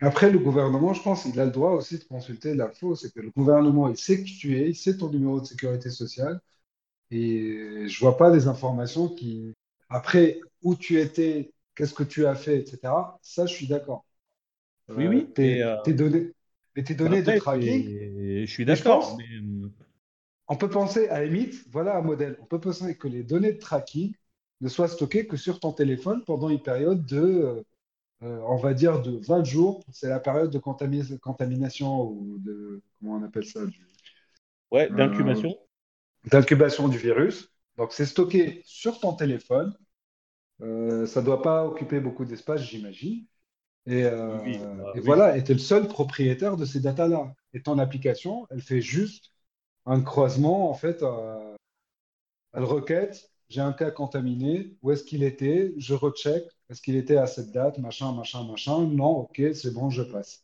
[0.00, 2.94] Après, le gouvernement, je pense, il a le droit aussi de consulter l'info.
[2.94, 5.90] C'est que le gouvernement, il sait qui tu es, il sait ton numéro de sécurité
[5.90, 6.40] sociale.
[7.12, 9.52] Et je vois pas des informations qui.
[9.90, 13.18] Après, où tu étais, qu'est-ce que tu as fait, etc.
[13.22, 14.04] Ça, je suis d'accord.
[14.88, 16.32] Oui, oui, Tes, euh, tes données,
[16.76, 17.84] mais tes données Après, de tracking,
[18.46, 19.16] Je suis d'accord.
[19.18, 19.68] mais, euh,
[20.48, 22.36] on peut penser, à limite, voilà un modèle.
[22.42, 24.14] On peut penser que les données de tracking
[24.60, 27.62] ne soient stockées que sur ton téléphone pendant une période de, euh,
[28.24, 29.82] euh, on va dire, de 20 jours.
[29.92, 33.86] C'est la période de contami- contamination ou de, comment on appelle ça, du-
[34.72, 35.56] Ouais, d'incubation.
[36.24, 37.50] D'incubation du virus.
[37.76, 39.74] Donc, c'est stocké sur ton téléphone.
[40.62, 43.26] Euh, ça ne doit pas occuper beaucoup d'espace, j'imagine.
[43.86, 45.06] Et, euh, Oui, bah, et oui.
[45.06, 47.34] voilà, et tu es le seul propriétaire de ces datas-là.
[47.54, 49.32] Et ton application, elle fait juste
[49.86, 51.02] un croisement, en fait.
[51.02, 51.56] euh,
[52.54, 57.18] elle requête j'ai un cas contaminé, où est-ce qu'il était, je recheck, est-ce qu'il était
[57.18, 60.42] à cette date, machin, machin, machin, non, ok, c'est bon, je passe.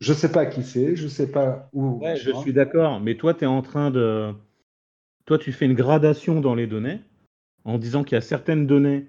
[0.00, 2.00] Je ne sais pas qui c'est, je ne sais pas où.
[2.00, 4.32] Ouais, je suis d'accord, mais toi, tu es en train de.
[5.26, 7.00] Toi, tu fais une gradation dans les données
[7.64, 9.08] en disant qu'il y a certaines données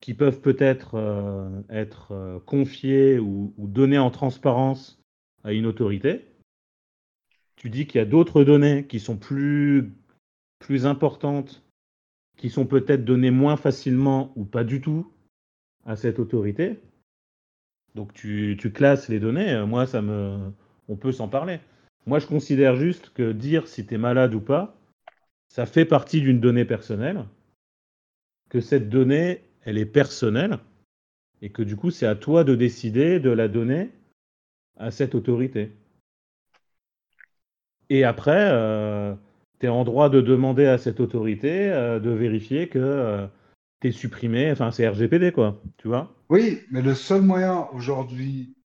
[0.00, 5.00] qui peuvent peut-être euh, être euh, confiées ou, données en transparence
[5.44, 6.26] à une autorité.
[7.56, 9.92] Tu dis qu'il y a d'autres données qui sont plus,
[10.84, 11.62] importantes,
[12.36, 15.12] qui sont peut-être données moins facilement ou pas du tout
[15.84, 16.80] à cette autorité.
[17.94, 20.50] Donc tu, tu classes les données, moi ça me.
[20.88, 21.60] On peut s'en parler.
[22.06, 24.76] Moi je considère juste que dire si tu malade ou pas,
[25.52, 27.26] ça fait partie d'une donnée personnelle,
[28.48, 30.58] que cette donnée, elle est personnelle,
[31.42, 33.90] et que du coup c'est à toi de décider de la donner
[34.78, 35.70] à cette autorité.
[37.90, 39.14] Et après, euh,
[39.60, 43.26] tu es en droit de demander à cette autorité euh, de vérifier que euh,
[43.82, 48.56] tu es supprimé, enfin c'est RGPD quoi, tu vois Oui, mais le seul moyen aujourd'hui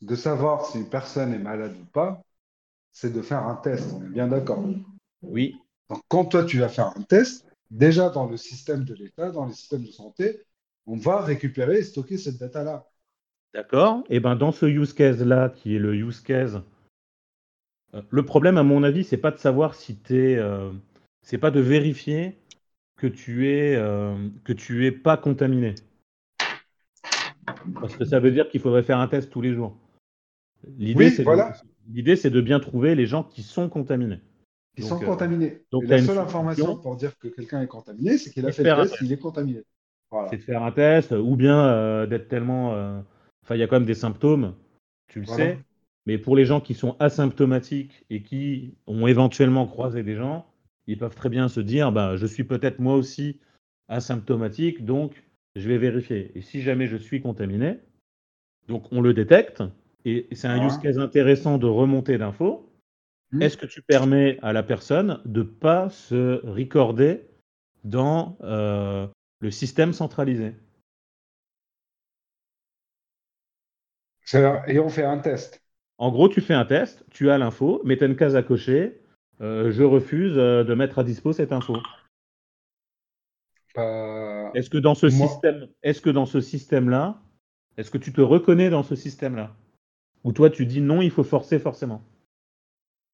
[0.00, 2.22] de savoir si une personne est malade ou pas,
[2.92, 4.64] c'est de faire un test, on est bien d'accord.
[5.20, 5.60] Oui.
[5.90, 9.46] Donc quand toi tu vas faire un test, déjà dans le système de l'État, dans
[9.46, 10.42] les systèmes de santé,
[10.86, 12.86] on va récupérer et stocker cette data-là.
[13.54, 14.04] D'accord.
[14.10, 16.62] Et ben dans ce use case là, qui est le use case,
[17.94, 20.70] euh, le problème à mon avis, c'est pas de savoir si tu es, euh,
[21.22, 22.38] c'est pas de vérifier
[22.96, 25.74] que tu es euh, que tu es pas contaminé.
[27.80, 29.76] Parce que ça veut dire qu'il faudrait faire un test tous les jours.
[30.76, 31.50] L'idée, Oui, c'est voilà.
[31.50, 34.20] de, l'idée, c'est de bien trouver les gens qui sont contaminés.
[34.78, 38.16] Ils Donc, sont euh, donc, t'as la seule information pour dire que quelqu'un est contaminé,
[38.16, 39.62] c'est qu'il a fait le test, il est contaminé.
[40.10, 40.28] Voilà.
[40.30, 42.74] C'est de faire un test, ou bien euh, d'être tellement.
[42.74, 43.00] euh,
[43.44, 44.54] Enfin, il y a quand même des symptômes,
[45.08, 45.44] tu le Voilà.
[45.44, 45.58] sais.
[46.06, 50.46] Mais pour les gens qui sont asymptomatiques et qui ont éventuellement croisé des gens,
[50.86, 53.40] ils peuvent très bien se dire bah, je suis peut-être moi aussi
[53.88, 55.24] asymptomatique, donc
[55.56, 56.30] je vais vérifier.
[56.34, 57.78] Et si jamais je suis contaminé,
[58.68, 59.62] donc on le détecte,
[60.04, 60.66] et c'est un Voilà.
[60.66, 62.67] use case intéressant de remonter d'infos.
[63.32, 63.42] Hmm.
[63.42, 67.26] Est-ce que tu permets à la personne de ne pas se recorder
[67.84, 69.06] dans euh,
[69.40, 70.54] le système centralisé?
[74.24, 75.62] C'est- Et on fait un test.
[75.98, 78.42] En gros, tu fais un test, tu as l'info, mais tu as une case à
[78.42, 79.00] cocher.
[79.40, 81.76] euh, je refuse euh, de mettre à dispo cette info.
[84.54, 87.20] Est-ce que dans ce Moi- système, est-ce que dans ce système-là,
[87.76, 89.54] est-ce que tu te reconnais dans ce système-là?
[90.24, 92.02] Ou toi, tu dis non, il faut forcer forcément?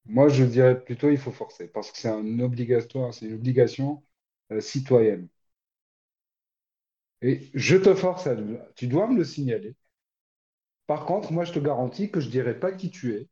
[0.06, 4.02] Moi, je dirais plutôt il faut forcer parce que c'est un obligatoire, c'est une obligation
[4.52, 5.28] euh, citoyenne.
[7.22, 9.74] Et je te force à le, tu dois me le signaler.
[10.86, 13.28] Par contre, moi, je te garantis que je dirai pas qui tu es,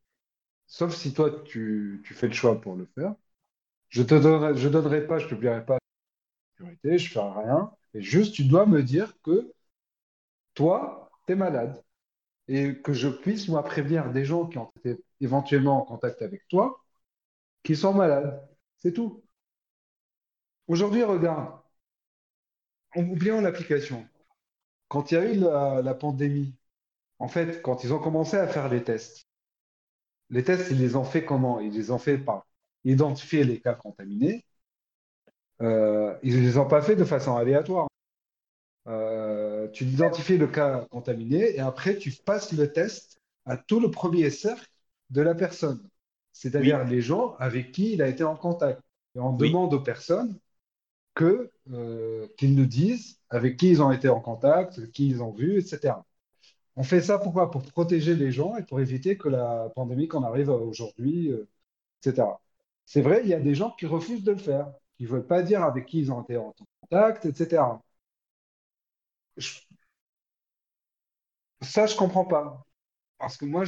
[0.67, 3.15] sauf si toi, tu, fais le choix pour le faire.
[3.91, 5.79] Je te donnerai, je donnerai pas, je publierai pas
[6.59, 7.73] sécurité, je ferai rien.
[7.95, 9.53] Et juste, tu dois me dire que
[10.55, 11.83] toi, tu es malade.
[12.49, 16.47] Et que je puisse, moi, prévenir des gens qui ont été éventuellement en contact avec
[16.49, 16.83] toi,
[17.63, 18.47] qui sont malades.
[18.79, 19.23] C'est tout.
[20.69, 21.61] Aujourd'hui, regarde,
[22.97, 24.07] en oubliant l'application,
[24.89, 26.55] quand il y a eu la, pandémie,
[27.19, 29.27] en fait, quand ils ont commencé à faire les tests,
[30.31, 31.61] les tests, ils les ont fait comment?
[31.61, 32.47] Ils les ont fait par
[32.85, 34.45] identifier les cas contaminés.
[35.61, 37.89] Euh, ils ne les ont pas fait de façon aléatoire.
[38.89, 43.91] Euh, tu identifies le cas contaminé et après, tu passes le test à tout le
[43.91, 44.72] premier cercle
[45.13, 45.83] de la personne,
[46.33, 48.83] c'est-à-dire les gens avec qui il a été en contact.
[49.17, 49.49] Et on Oui.
[49.49, 50.39] demande aux personnes
[51.15, 55.33] que, euh, qu'ils nous disent avec qui ils ont été en contact, qui ils ont
[55.33, 56.07] vu, etc.
[56.77, 57.51] On fait ça pourquoi?
[57.51, 61.49] Pour protéger les gens et pour éviter que la pandémie qu'on arrive aujourd'hui, euh,
[62.03, 62.41] etc.
[62.87, 65.27] C'est vrai, il y a des gens qui refusent de le faire, qui ne veulent
[65.27, 67.83] pas dire avec qui ils ont été en contact, etc.
[69.37, 69.61] Je-
[71.63, 72.67] Ça, je comprends pas.
[73.23, 73.63] Parce que moi,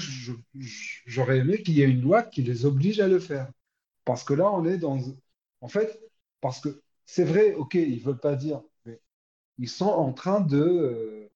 [1.06, 3.52] j'aurais aimé qu'il y ait une loi qui les oblige à le faire.
[4.04, 4.98] Parce que là, on est dans...
[5.60, 6.00] En fait,
[6.40, 9.00] parce que c'est vrai, ok, ils veulent pas dire, mais
[9.58, 11.30] ils sont en train de euh,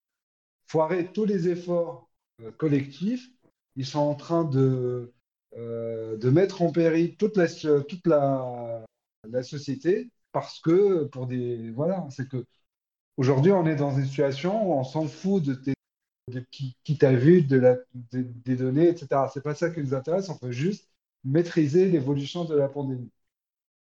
[0.67, 2.11] foirer tous les efforts
[2.43, 3.31] euh, collectifs.
[3.77, 5.13] Ils sont en train de,
[5.57, 7.49] euh, de mettre en péril toute la,
[7.85, 8.85] toute la,
[9.29, 11.71] la société parce que, pour des...
[11.71, 12.45] Voilà, c'est que
[13.19, 15.75] aujourd'hui, on est dans une situation où on s'en fout de, tes-
[16.29, 17.75] de qui, qui t'a vu, de la,
[18.13, 19.09] de- des données, etc.
[19.33, 20.89] C'est pas ça qui nous intéresse, on veut juste
[21.25, 23.11] maîtriser l'évolution de la pandémie.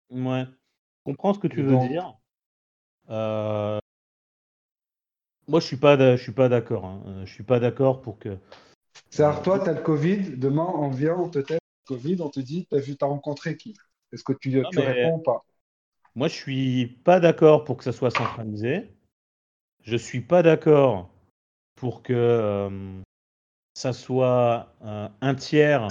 [0.10, 0.46] Ouais.
[0.46, 2.14] Je comprends ce que tu veux dire.
[3.10, 3.80] Euh,
[5.48, 6.86] Moi, je suis pas, je suis pas d'accord.
[6.86, 7.04] hein.
[7.08, 8.38] Euh, Je suis pas d'accord pour que.
[9.10, 12.30] C'est-à-dire, toi, tu as le Covid, demain, on vient, on te teste le Covid, on
[12.30, 13.76] te dit, t'as vu, t'as rencontré qui?
[14.12, 15.44] Est-ce que tu, Non, tu mais- réponds ou pas?
[16.16, 18.90] Moi, je suis pas d'accord pour que ça soit centralisé.
[19.84, 21.12] Je suis pas d'accord
[21.76, 22.70] pour que
[23.74, 25.88] ça soit un tiers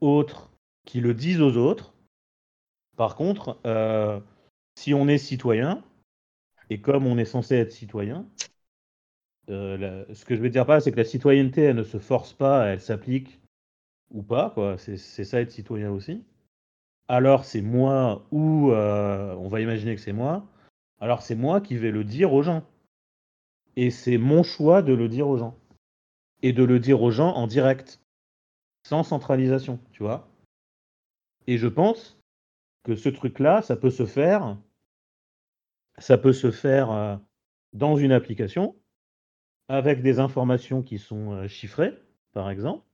[0.00, 0.50] autre
[0.86, 1.94] qui le dise aux autres.
[2.96, 3.58] Par contre,
[4.76, 5.82] si on est citoyen,
[6.68, 8.26] et comme on est censé être citoyen,
[9.48, 12.66] ce que je veux dire là, c'est que la citoyenneté, elle ne se force pas,
[12.66, 13.40] elle s'applique
[14.12, 14.76] ou pas, quoi.
[14.78, 16.22] C'est ça être citoyen aussi.
[17.08, 20.46] Alors c'est moi ou on va imaginer que c'est moi.
[21.00, 22.62] Alors c'est moi qui vais le dire aux gens.
[23.80, 25.58] Et c'est mon choix de le dire aux gens.
[26.42, 27.98] Et de le dire aux gens en direct,
[28.82, 30.28] sans centralisation, tu vois.
[31.46, 32.20] Et je pense
[32.84, 34.58] que ce truc-là, ça peut se faire,
[35.96, 37.16] ça peut se faire euh,
[37.72, 38.76] dans une application
[39.68, 41.94] avec des informations qui sont euh, chiffrées,
[42.34, 42.84] par exemple,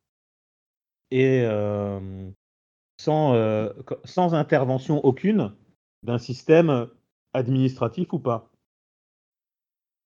[1.11, 2.31] et euh,
[2.97, 3.35] sans,
[4.35, 5.53] intervention aucune
[6.05, 6.89] d'un système
[7.33, 8.53] administratif ou pas.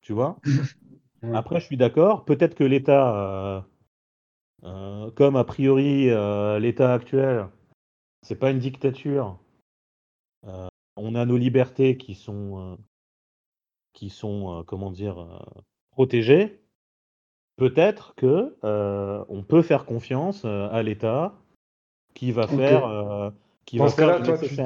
[0.00, 0.38] Tu vois?
[1.34, 2.24] Après, je suis d'accord.
[2.24, 3.60] Peut-être que l'État, euh,
[4.64, 7.48] euh, comme a priori euh, l'État actuel,
[8.22, 9.38] c'est pas une dictature.
[10.96, 12.78] On a nos libertés qui sont,
[13.92, 15.26] qui sont, comment dire,
[15.92, 16.60] protégées.
[17.56, 21.34] Peut-être que on peut faire confiance à l'État
[22.14, 23.32] qui va faire,
[23.64, 24.56] qui Dans va faire toi, tu-.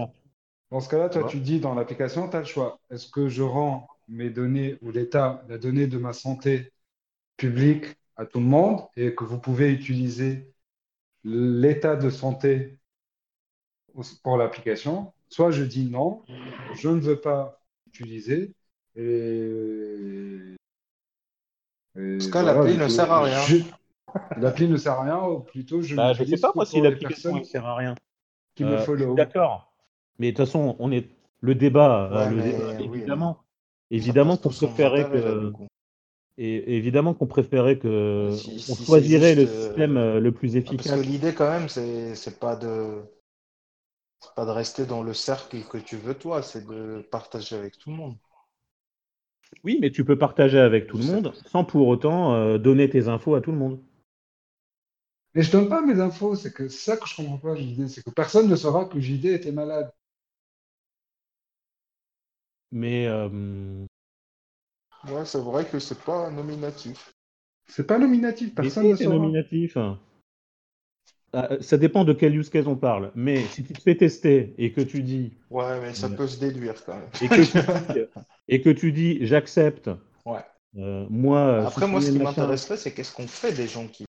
[0.71, 2.81] Dans ce cas-là, toi, tu dis dans l'application, tu as le choix.
[2.91, 6.73] Est-ce que je rends mes données ou l'État, la donnée de ma santé
[7.37, 7.87] publique
[8.17, 10.53] à tout le monde et que vous pouvez utiliser
[11.25, 12.79] l'état de santé
[14.23, 15.13] pour l'application?
[15.29, 16.23] Soit je dis non,
[16.77, 18.55] je ne veux pas utiliser
[18.97, 19.01] et,
[21.97, 23.41] et Parce que voilà, l'appli ne sert à rien.
[23.47, 23.57] je-
[24.41, 27.37] L'appli ne sert à rien, ou plutôt je Bah, je sais pas moi si l'application
[27.37, 27.95] ne sert à rien.
[28.57, 29.17] qui Euh, me je suis follow.
[29.17, 29.73] D'accord.
[30.19, 33.44] Mais de toute façon, on est le débat, euh, Ouais, le mais débat, oui, évidemment,
[33.91, 35.53] évidemment qu'on préférait là, que
[36.39, 40.21] et évidemment qu'on préférait que Si- si on c'est choisirait le juste, euh, système euh,
[40.21, 41.01] le plus Ah, Parce efficace.
[41.01, 43.03] que l'idée, quand même, c'est c'est pas de
[44.19, 47.79] c'est pas de rester dans le cercle que tu veux toi, c'est de partager avec
[47.79, 48.19] tout le monde.
[49.65, 53.09] Oui, mais tu peux partager avec tout le monde sans pour autant euh, donner tes
[53.09, 53.81] infos à tout le monde.
[55.35, 57.89] Mais je donne pas mes infos, c'est que c'est ça que je comprends pas, JD,
[57.89, 59.93] c'est que personne ne saura que JD était malade.
[62.75, 63.87] Mais euh,
[65.09, 67.13] Ouais, c'est vrai que c'est pas nominatif.
[67.69, 69.79] C'est pas nominatif, personne si, ne c'est nominatif.
[71.33, 73.13] Ah, euh, ça dépend de quel use case on parle.
[73.15, 76.41] Mais si tu te fais tester et que tu dis Ouais, mais ça peut se
[76.41, 77.09] déduire quand même.
[77.23, 77.59] et que tu
[77.95, 78.01] dis,
[78.49, 79.89] et que tu dis j'accepte.
[80.27, 80.45] Ouais.
[80.77, 84.05] euh, moi, Après, moi, ce qui m'intéresserait, c'est qu'est-ce qu'on fait des gens qui,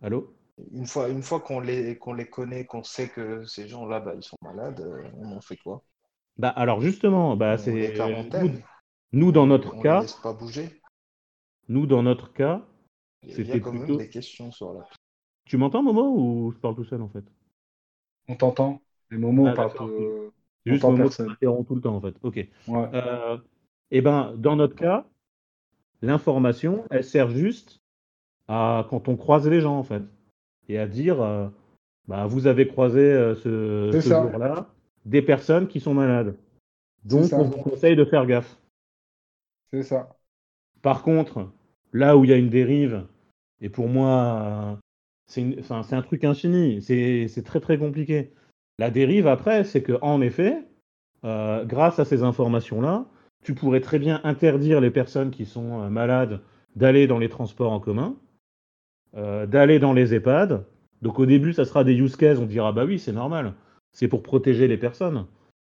[0.00, 0.32] Allô?
[0.72, 4.14] Une fois, une fois qu'on les, qu'on les connaît, qu'on sait que ces gens-là, bah,
[4.16, 5.82] ils sont malades, euh, on en fait quoi?
[6.38, 7.94] Bah alors justement, bah c'est
[9.12, 10.82] nous, dans notre on cas, laisse pas bouger.
[11.68, 12.62] nous dans notre cas,
[13.22, 14.84] Il y a C'était quand même plutôt- des questions sur la.
[15.46, 17.24] tu m'entends Momo ou je parle tout seul en fait?
[18.28, 18.82] On t'entend.
[19.10, 20.32] Les moments, Ah, on parle d'accord, que-
[20.64, 21.08] C'est Juste Momo
[21.64, 22.14] tout le temps en fait.
[22.22, 22.36] Ok.
[22.36, 22.48] Ouais.
[22.92, 23.38] Euh,
[23.92, 25.06] et ben dans notre cas,
[26.02, 27.80] l'information, elle sert juste
[28.48, 30.02] à quand on croise les gens en fait
[30.68, 31.48] et à dire, euh,
[32.08, 34.68] bah vous avez croisé euh, ce, jour-là
[35.06, 36.36] des personnes qui sont malades.
[37.04, 38.58] Donc on vous conseille de faire gaffe.
[39.72, 40.16] C'est ça.
[40.82, 41.50] Par contre,
[41.92, 43.06] là où il y a une dérive,
[43.60, 44.78] et pour moi,
[45.26, 48.32] c'est enfin, un truc infini, c'est c'est très très compliqué.
[48.78, 50.64] La dérive après, c'est que en effet,
[51.24, 53.06] euh, grâce à ces informations-là,
[53.42, 56.40] tu pourrais très bien interdire les personnes qui sont euh, malades
[56.74, 58.16] d'aller dans les transports en commun,
[59.16, 60.66] euh, d'aller dans les EHPAD.
[61.00, 63.54] Donc au début, ça sera des use cases, on dira bah oui, c'est normal,
[63.96, 65.26] c'est pour protéger les personnes.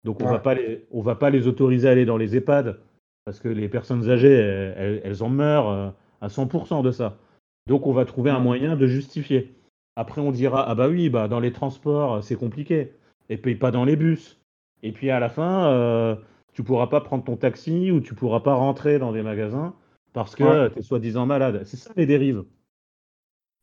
[0.05, 0.33] Donc on Ouais.
[0.33, 2.79] va pas les, on va pas les autoriser à aller dans les EHPAD
[3.25, 7.19] parce que les personnes âgées, elles, en meurent euh, à 100% de ça.
[7.67, 9.55] Donc on va trouver un moyen de justifier.
[9.97, 12.93] Après on dira ah bah oui, bah dans les transports euh, c'est compliqué,
[13.31, 14.39] et puis pas dans les bus.
[14.83, 16.17] Et puis à la fin, euh,
[16.53, 19.75] tu pourras pas prendre ton taxi ou tu pourras pas rentrer dans des magasins
[20.13, 20.71] parce que Ouais.
[20.73, 21.63] tu es soi-disant malade.
[21.65, 22.45] C'est ça les dérives.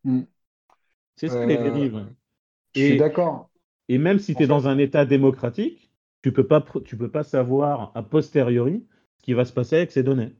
[0.03, 0.21] Mm.
[1.15, 2.05] C'est ça les dérives.
[2.75, 3.46] Je suis d'accord.
[3.89, 7.11] Et même si tu es dans un état démocratique, tu peux pas pr- tu peux
[7.11, 10.33] pas savoir a posteriori ce qui va se passer avec ces données.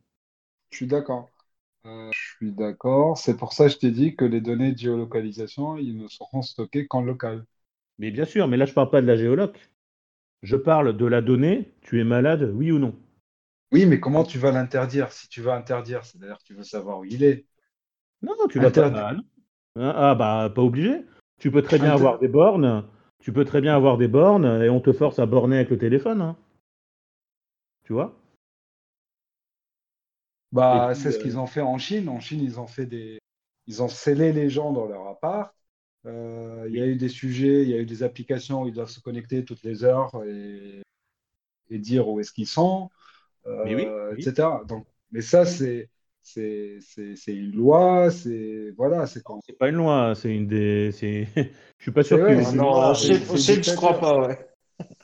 [0.70, 1.30] Je suis d'accord.
[1.86, 3.18] Euh, je suis d'accord.
[3.18, 6.42] C'est pour ça que je t'ai dit que les données de géolocalisation, ils ne seront
[6.42, 7.46] stockées qu'en local.
[8.00, 9.70] Mais bien sûr, mais là je parle pas de la géoloc.
[10.44, 12.96] Je parle de la donnée, tu es malade, oui ou non.
[13.72, 15.12] Oui, mais comment tu vas l'interdire?
[15.14, 17.46] Si tu vas interdire, c'est-à-dire que tu veux savoir où il est.
[18.22, 18.90] Non, tu vas pas.
[18.92, 19.24] Ah, non.
[19.78, 21.06] Ah, ah, bah pas obligé.
[21.40, 22.86] Tu peux très bien Inter- avoir des bornes
[23.20, 25.78] tu peux très bien avoir des bornes et on te force à borner avec le
[25.78, 26.22] téléphone.
[26.22, 26.36] hein.
[27.86, 28.14] Tu vois?
[30.52, 32.10] Bah, c'est ce euh, qu'ils ont fait en Chine.
[32.10, 33.20] En Chine, ils ont fait des,
[33.68, 35.54] ils ont scellé les gens dans leur appart.
[36.06, 38.74] Euh, il y a eu des sujets, il y a eu des applications où ils
[38.74, 40.82] doivent se connecter toutes les heures et,
[41.70, 42.90] et dire où est-ce qu'ils sont,
[43.46, 44.24] Mais oui, euh, oui.
[44.24, 44.64] etc.
[44.68, 45.90] Donc, mais ça, c'est,
[46.28, 46.80] c'est,
[47.28, 49.40] une loi, c'est, voilà, c'est quand.
[49.46, 50.92] C'est pas une loi, c'est une des.
[51.02, 54.48] Je suis pas sûr c'est- non, c'est au CIP, je crois pas, ouais.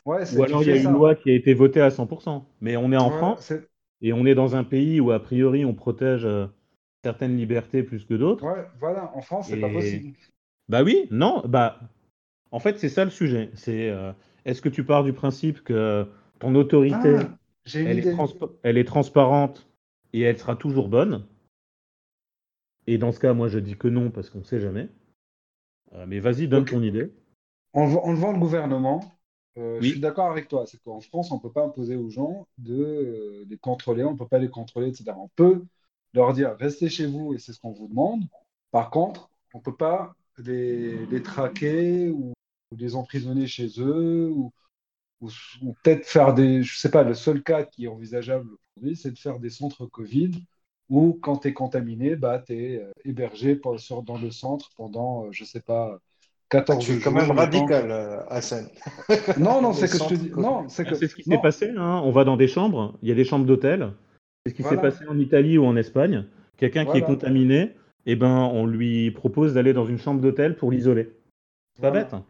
[0.06, 2.46] Ouais, c'est, Ou alors il y a une loi qui a été votée à 100%.
[2.62, 3.54] Mais on est en Ouais, France
[4.02, 6.48] et on est dans un pays où a priori on protège euh,
[7.04, 8.44] certaines libertés plus que d'autres.
[8.44, 10.18] ouais, voilà, en France, c'est pas Et- possible.
[10.70, 11.80] Bah oui, non, bah
[12.52, 13.50] en fait c'est ça le sujet.
[13.54, 14.12] C'est euh,
[14.46, 16.08] est-ce que tu pars du principe que
[16.40, 17.38] ton autorité Ah,
[17.74, 18.18] elle, est
[18.64, 19.68] elle est transparente
[20.14, 21.26] et elle sera toujours bonne
[22.88, 24.88] Et dans ce cas, moi je dis que non parce qu'on sait jamais.
[25.94, 27.12] Euh, mais vas-y, donne ton idée.
[27.74, 29.04] En, levant le gouvernement,
[29.58, 29.88] euh, Oui.
[29.88, 30.66] je suis d'accord avec toi.
[30.68, 34.14] C'est qu'en France, on ne peut pas imposer aux gens de euh, les contrôler, on
[34.14, 35.18] ne peut pas les contrôler, etc.
[35.20, 35.64] On peut
[36.14, 38.22] leur dire restez chez vous et c'est ce qu'on vous demande.
[38.72, 42.34] Par contre, on ne peut pas les, les traquer ou,
[42.72, 44.52] ou les emprisonner chez eux ou,
[45.22, 45.30] ou-
[45.64, 46.64] ou peut-être faire des.
[46.64, 49.50] Je ne sais pas, le seul cas qui est envisageable aujourd'hui, c'est de faire des
[49.50, 50.32] centres Covid
[50.90, 55.26] où quand tu es contaminé, bah, tu es hébergé pour- sur- dans le centre pendant,
[55.26, 55.98] euh, je ne sais pas,
[56.50, 57.04] 14 Tu es jours.
[57.06, 58.68] quand même temps radical, euh, Hassan.
[59.40, 60.32] non, non, c'est que je te dis.
[60.36, 60.94] Non, c'est que.
[60.96, 61.72] C'est ce qui s'est passé.
[61.76, 62.02] hein.
[62.04, 63.92] On va dans des chambres, il y a des chambres d'hôtel.
[64.46, 66.26] C'est ce qui s'est passé en Italie ou en Espagne.
[66.58, 67.72] Quelqu'un qui est contaminé,
[68.06, 71.14] eh ben, on lui propose d'aller dans une chambre d'hôtel pour l'isoler.
[71.76, 72.04] C'est pas Voilà.
[72.06, 72.22] bête.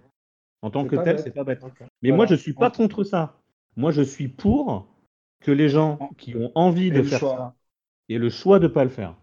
[0.62, 1.62] En tant C'est que tel, c'est pas bête.
[2.02, 2.16] Mais Voilà.
[2.18, 3.40] moi, je suis pas contre ça.
[3.76, 4.88] Moi, je suis pour
[5.44, 7.36] que les gens En- qui ont envie Et de faire choix.
[7.38, 7.56] ça
[8.10, 9.16] aient le choix de pas le faire.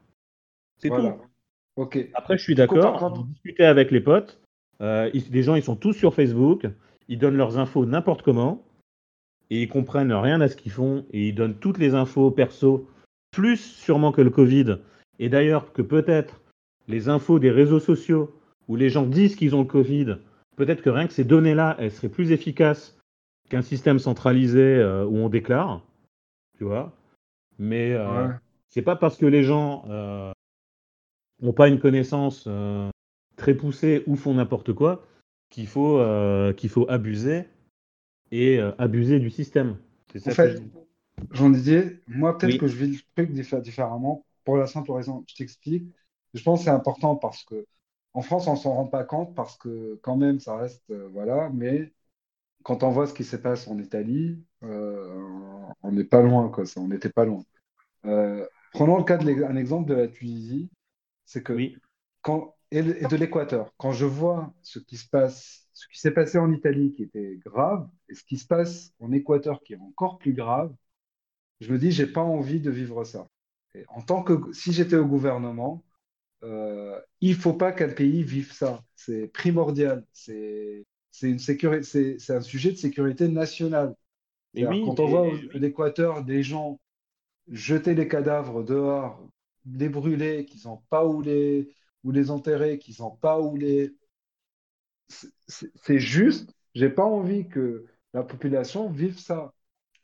[0.79, 1.17] C'est Voilà.
[1.77, 1.89] tout.
[2.15, 3.15] Après, je suis d'accord.
[3.17, 4.41] J'ai discuté avec les potes.
[4.83, 6.67] Euh, ils- les gens, ils sont tous sur Facebook.
[7.09, 8.63] Ils donnent leurs infos n'importe comment.
[9.51, 11.05] Et ils comprennent rien à ce qu'ils font.
[11.13, 12.89] Et ils donnent toutes les infos perso,
[13.31, 14.77] plus sûrement que le Covid.
[15.19, 16.41] Et d'ailleurs, que peut-être
[16.89, 18.35] les infos des réseaux sociaux
[18.69, 20.17] où les gens disent qu'ils ont le Covid,
[20.57, 22.99] peut-être que rien que ces données-là, elles seraient plus efficaces
[23.49, 25.83] qu'un système centralisé euh, où on déclare.
[26.61, 26.93] Tu vois
[27.59, 28.35] Mais euh, Ouais.
[28.69, 30.31] c'est pas parce que les gens euh,
[31.41, 32.91] n'ont pas une connaissance euh,
[33.37, 35.07] très poussée ou font n'importe quoi
[35.49, 37.47] qu'il faut, euh, qu'il faut abuser
[38.31, 39.79] et euh, abuser du système.
[40.13, 40.71] C'est ça En fait, je dis.
[41.31, 42.59] Jean Didier, moi, peut-être Oui.
[42.59, 45.25] que je vis le truc diffé- différemment pour la simple raison.
[45.29, 45.87] Je t'explique.
[46.35, 47.65] Je pense que c'est important parce que
[48.13, 50.93] en France, on s'en rend pas compte parce que quand même, ça reste.
[51.13, 51.49] voilà.
[51.55, 51.91] Mais
[52.63, 56.67] quand on voit ce qui se passe en Italie, euh, on n'est pas loin, quoi.
[56.67, 57.45] Ça, on n'était pas loin.
[58.07, 60.71] Euh, prenons le cas de l'ex- un exemple de la Tunisie.
[61.27, 61.77] C'est que Oui,
[62.23, 63.73] quand, et, de l'Équateur.
[63.79, 67.39] Quand je vois ce qui se passe, ce qui s'est passé en Italie qui était
[67.47, 70.75] grave, et ce qui se passe en Équateur qui est encore plus grave,
[71.61, 73.29] je me dis, j'ai pas envie de vivre ça.
[73.75, 75.85] Et en tant que, si j'étais au gouvernement,
[76.45, 78.83] euh, il faut pas qu'un pays vive ça.
[78.97, 80.07] C'est primordial.
[80.13, 83.95] C'est, c'est une sécurité, c'est, c'est un sujet de sécurité nationale.
[84.55, 86.81] oui, quand on voit l'Équateur des gens
[87.49, 89.29] jeter les cadavres dehors,
[89.67, 93.95] les brûler, qu'ils n'ont pas où les, où les enterrer, qu'ils n'ont pas où les.
[95.09, 99.53] C'est c'est juste, j'ai pas envie que la population vive ça.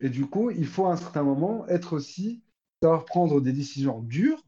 [0.01, 2.43] Et du coup, il faut à un certain moment être aussi,
[2.83, 4.43] savoir prendre des décisions dures,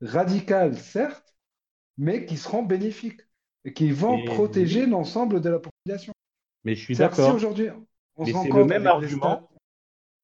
[0.00, 1.34] radicales, certes,
[1.98, 3.22] mais qui seront bénéfiques
[3.64, 6.12] et qui vont Et- protéger l'ensemble de la population.
[6.64, 7.34] mais je suis si d'accord.
[7.34, 7.68] aujourd'hui,
[8.16, 9.48] on Mais c'est le même argument.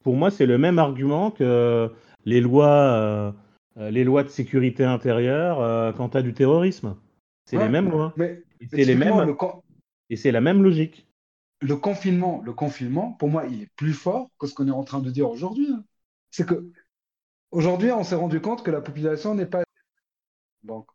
[0.03, 1.91] Pour moi, c'est le même argument que
[2.25, 3.33] les lois, euh,
[3.79, 6.97] euh, les lois de sécurité intérieure euh, tu as du terrorisme.
[7.47, 8.13] C'est Ouais, les mêmes lois.
[8.17, 9.21] Mais c'est les mêmes.
[9.27, 9.63] le, con-
[10.11, 11.07] Et c'est la même logique.
[11.61, 14.85] le confinement, le confinement, pour moi, il est plus fort que ce qu'on est en
[14.85, 15.69] train de dire aujourd'hui.
[15.73, 15.85] hein.
[16.31, 16.71] C'est que
[17.51, 19.63] aujourd'hui, on s'est rendu compte que la population n'est pas.
[20.63, 20.87] Donc,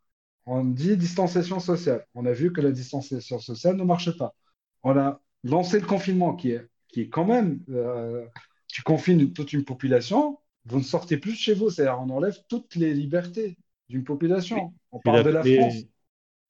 [0.46, 2.06] on dit distanciation sociale.
[2.14, 4.34] On a vu que la distanciation sociale ne marche pas.
[4.82, 7.60] On a lancé le confinement qui est, qui est quand même.
[7.70, 8.24] euh,
[8.68, 11.70] tu confines toute une population, vous ne sortez plus de chez vous.
[11.70, 13.56] C'est-à-dire, on enlève toutes les libertés
[13.88, 14.72] d'une population.
[14.92, 15.74] On parle de la France.
[15.74, 15.86] Oui,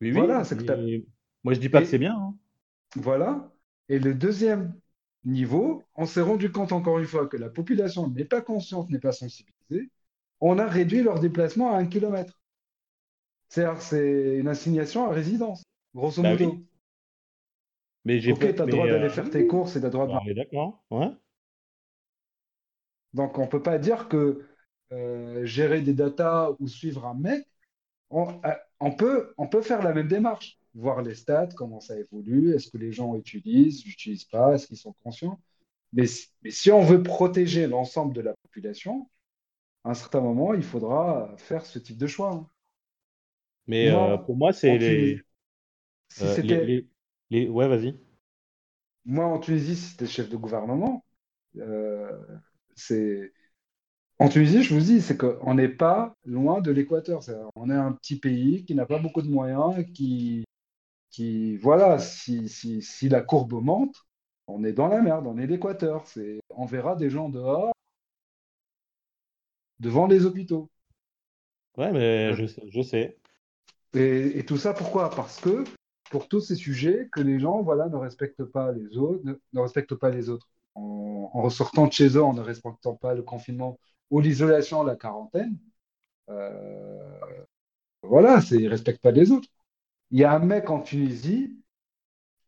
[0.02, 0.42] oui, Voilà,
[1.44, 2.14] Moi, je dis pas Et- que c'est bien.
[2.16, 2.34] hein.
[2.96, 3.52] Voilà.
[3.88, 4.74] Et le deuxième
[5.24, 8.98] niveau, on s'est rendu compte encore une fois que la population n'est pas consciente, n'est
[8.98, 9.90] pas sensibilisée.
[10.40, 12.39] On a réduit leur déplacement à un kilomètre.
[13.50, 16.38] C'est-à-dire, c'est une assignation à résidence, grosso Bah modo.
[16.38, 16.66] oui.
[18.04, 19.86] Mais j'ai Ok, pas- tu as le droit d'aller euh, faire tes courses et tu
[19.86, 20.12] as le droit de...
[20.12, 20.84] bah, d'accord.
[20.90, 21.10] Ouais.
[23.14, 24.46] Donc, on ne peut pas dire que
[24.92, 27.46] euh, gérer des datas ou suivre un mec,
[28.10, 30.58] on, euh, on peut, on peut faire la même démarche.
[30.74, 34.76] voir les stats, comment ça évolue, est-ce que les gens utilisent, n'utilisent pas, est-ce qu'ils
[34.78, 35.40] sont conscients.
[35.92, 36.06] Mais,
[36.42, 39.10] mais, si on veut protéger l'ensemble de la population,
[39.84, 42.32] à un certain moment, il faudra faire ce type de choix.
[42.34, 42.48] Hein.
[43.70, 45.20] Mais euh, pour moi, c'est les...
[46.08, 46.88] Si euh, les,
[47.30, 47.94] les, Ouais, vas-y.
[49.04, 51.04] Moi, en Tunisie, si c'était chef de gouvernement,
[51.56, 52.10] euh,
[52.74, 53.32] c'est
[54.18, 57.20] en Tunisie, je vous dis, c'est qu'on n'est pas loin de l'équateur.
[57.54, 60.44] On est un petit pays qui n'a pas beaucoup de moyens, qui,
[61.10, 64.04] qui voilà, si, si, si, la courbe monte,
[64.48, 66.04] on est dans la merde, on est l'équateur.
[66.50, 67.72] On verra des gens dehors,
[69.78, 70.68] devant les hôpitaux.
[71.76, 72.62] Ouais, mais je sais.
[72.68, 73.16] Je sais.
[73.94, 75.10] Et, tout ça, pourquoi?
[75.10, 75.64] Parce que
[76.10, 79.94] pour tous ces sujets, que les gens voilà, ne respectent pas les autres, ne, respectent
[79.94, 80.48] pas les autres.
[80.74, 83.78] En, ressortant de chez eux, en ne respectant pas le confinement
[84.10, 85.56] ou l'isolation, la quarantaine,
[86.28, 87.44] euh,
[88.02, 89.48] voilà, ils ne respectent pas les autres.
[90.10, 91.56] Il y a un mec en Tunisie,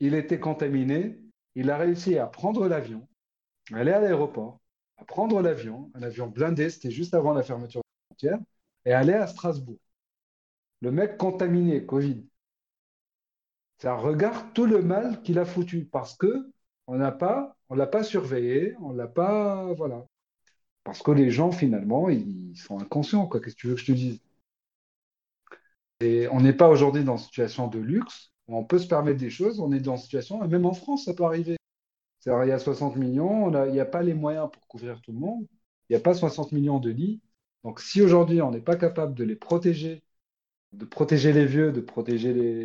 [0.01, 1.21] il était contaminé,
[1.55, 3.07] il a réussi à prendre l'avion,
[3.73, 4.61] aller à l'aéroport,
[4.99, 8.39] à prendre l'avion, un avion blindé, c'était juste avant la fermeture frontière,
[8.85, 9.79] et aller à Strasbourg.
[10.83, 12.27] Le mec contaminé, Covid.
[13.79, 16.53] Ça regarde tout le mal qu'il a foutu parce que
[16.87, 20.05] on n'a pas, on l'a pas surveillé, on l'a pas, voilà.
[20.85, 23.29] Parce que les gens, finalement, ils sont inconscients.
[23.29, 24.21] Qu'est-ce que tu veux que je te dise?
[26.01, 29.31] Et on n'est pas aujourd'hui dans une situation de luxe, on peut se permettre des
[29.31, 31.57] choses, on est dans une situation, même en France, ça peut arriver.
[32.27, 35.19] il y a 60 millions, il n'y a pas les moyens pour couvrir tout le
[35.21, 35.47] monde,
[35.89, 37.21] il n'y a pas 60 millions de lits.
[37.65, 40.03] Donc si aujourd'hui on n'est pas capable de les protéger,
[40.73, 42.65] de protéger les vieux, de protéger les,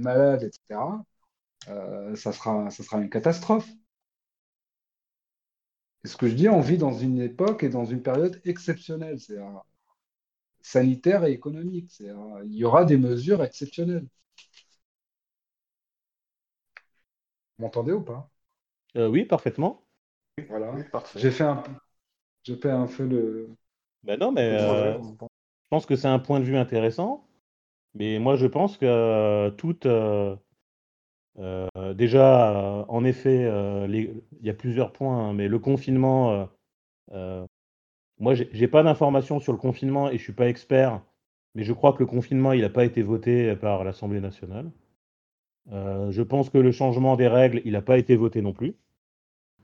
[0.00, 1.04] malades, etc.,
[1.68, 3.68] euh, ça, sera, ça sera une catastrophe
[6.06, 9.38] ce que je dis, on vit dans une époque et dans une période exceptionnelle, c'est
[10.60, 12.00] sanitaire et économique.
[12.00, 14.06] Il y aura des mesures exceptionnelles.
[17.58, 18.30] Vous m'entendez ou pas?
[18.96, 19.84] Euh, Oui, parfaitement.
[20.48, 20.74] Voilà.
[21.16, 21.62] J'ai fait un,
[22.42, 23.48] j'ai fait un peu le.
[24.02, 24.98] Ben non, mais euh,
[25.66, 27.26] je pense que c'est un point de vue intéressant.
[27.94, 30.36] Mais moi, je pense que euh, toute euh,
[31.94, 33.50] déjà, euh, en effet,
[33.88, 36.48] il y a plusieurs points, hein, mais le confinement,
[38.18, 41.02] moi, j'ai pas d'informations sur le confinement et je suis pas expert,
[41.54, 44.70] mais je crois que le confinement, il n'a pas été voté par l'Assemblée nationale.
[45.72, 48.76] je pense que le changement des règles, il n'a pas été voté non plus.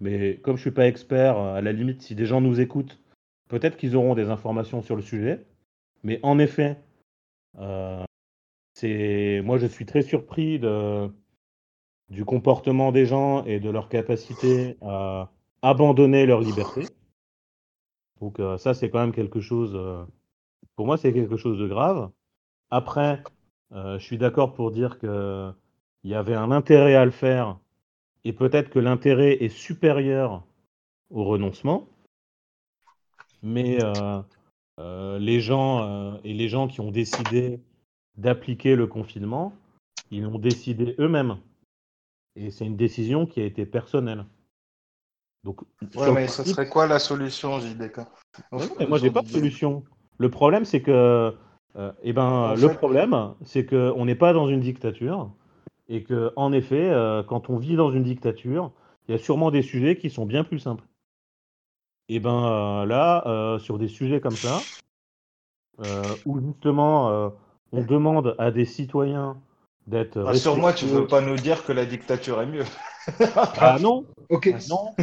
[0.00, 3.00] Mais comme je suis pas expert, à la limite, si des gens nous écoutent,
[3.48, 5.46] peut-être qu'ils auront des informations sur le sujet.
[6.02, 6.78] Mais en effet,
[8.74, 10.60] c'est moi, je suis très surpris
[12.08, 15.30] du comportement des gens et de leur capacité à
[15.62, 16.82] abandonner leur liberté.
[18.22, 20.04] Donc euh, ça, c'est quand même quelque chose, euh,
[20.76, 22.10] pour moi, c'est quelque chose de grave.
[22.70, 23.22] Après,
[23.72, 25.54] euh, je suis d'accord pour dire qu'il
[26.04, 27.58] y avait un intérêt à le faire
[28.24, 30.44] et peut-être que l'intérêt est supérieur
[31.10, 31.88] au renoncement.
[33.42, 33.78] Mais
[34.78, 37.60] les gens et les gens qui ont décidé
[38.16, 39.52] d'appliquer le confinement,
[40.10, 41.38] ils l'ont décidé eux-mêmes.
[42.36, 44.24] Et c'est une décision qui a été personnelle.
[45.44, 45.62] Donc,
[45.96, 48.00] ouais, mais ce serait quoi la solution, JDK
[48.52, 49.82] Moi, j'ai pas de solution.
[50.18, 51.34] Le problème, c'est que,
[51.76, 55.32] euh, eh ben, le problème, c'est qu'on n'est pas dans une dictature
[55.88, 58.70] et que, en effet, euh, quand on vit dans une dictature,
[59.08, 60.84] il y a sûrement des sujets qui sont bien plus simples.
[62.12, 64.60] Et eh ben euh, là, sur des sujets comme ça,
[66.26, 67.32] où justement
[67.72, 69.38] on demande à des citoyens
[69.86, 70.22] d'être.
[70.26, 72.64] Ah, sur moi, tu veux pas nous dire que la dictature est mieux.
[73.34, 74.04] ah non.
[74.28, 74.54] Ok.
[74.68, 74.94] Non.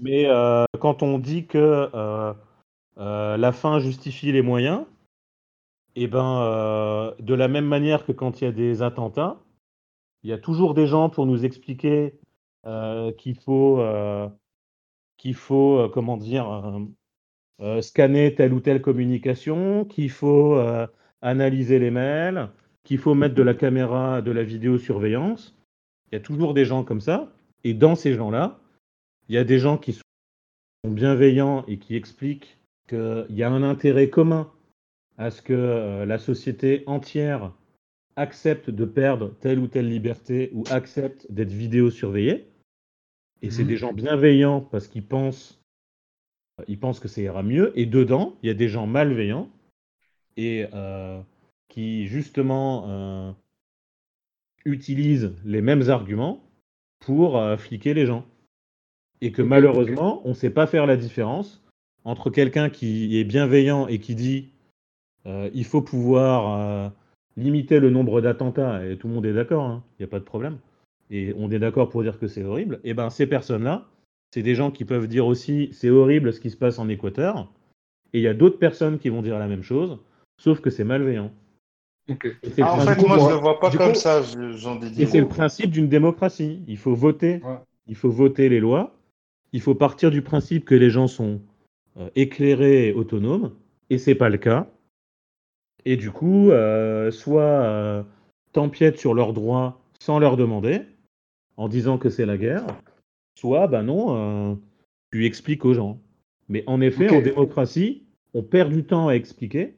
[0.00, 2.32] Mais euh, quand on dit que euh,
[2.98, 4.84] euh, la fin justifie les moyens,
[5.96, 9.38] et eh ben de la même manière que quand il y a des attentats,
[10.22, 12.14] il y a toujours des gens pour nous expliquer
[13.16, 13.82] qu'il faut
[15.18, 16.72] qu'il faut comment dire
[17.80, 20.58] scanner telle ou telle communication, qu'il faut
[21.20, 22.48] analyser les mails,
[22.84, 25.54] qu'il faut mettre de la caméra, de la vidéosurveillance.
[26.10, 27.32] Il y a toujours des gens comme ça.
[27.64, 28.60] Et dans ces gens-là,
[29.28, 30.02] il y a des gens qui sont
[30.84, 32.58] bienveillants et qui expliquent
[32.88, 34.50] qu'il y a un intérêt commun
[35.18, 37.52] à ce que euh, la société entière
[38.16, 42.48] accepte de perdre telle ou telle liberté ou accepte d'être vidéosurveillée.
[43.42, 43.68] Et c'est mmh.
[43.68, 45.60] des gens bienveillants parce qu'ils pensent,
[46.66, 47.72] ils pensent que ça ira mieux.
[47.78, 49.48] Et dedans, il y a des gens malveillants.
[50.36, 51.20] Et euh,
[51.68, 53.32] qui justement euh,
[54.64, 56.42] utilisent les mêmes arguments
[57.00, 58.24] pour euh, fliquer les gens.
[59.20, 61.62] Et que malheureusement, on ne sait pas faire la différence
[62.04, 64.50] entre quelqu'un qui est bienveillant et qui dit
[65.26, 66.92] euh, il faut pouvoir
[67.36, 70.18] limiter le nombre d'attentats, et tout le monde est d'accord, il hein, n'y a pas
[70.18, 70.58] de problème,
[71.10, 73.86] et on est d'accord pour dire que c'est horrible, et ben ces personnes-là,
[74.32, 77.50] c'est des gens qui peuvent dire aussi c'est horrible ce qui se passe en Équateur,
[78.12, 79.98] et il y a d'autres personnes qui vont dire la même chose,
[80.38, 81.32] sauf que c'est malveillant.
[82.60, 85.28] Ah, en fait, moi, je ne le vois pas comme ça, Jean Et c'est le
[85.28, 86.62] principe d'une démocratie.
[86.66, 87.42] Il faut voter.
[87.86, 88.94] Il faut voter les lois.
[89.52, 91.40] Il faut partir du principe que les gens sont
[91.98, 93.52] euh, éclairés et autonomes.
[93.90, 94.66] Et c'est pas le cas.
[95.84, 98.02] Et du coup, euh, soit euh,
[98.52, 100.82] t'empiètes sur leurs droits sans leur demander,
[101.58, 102.64] en disant que c'est la guerre,
[103.34, 104.54] soit, ben non, euh,
[105.12, 106.00] tu expliques aux gens.
[106.48, 109.76] Mais en effet, en démocratie, on perd du temps à expliquer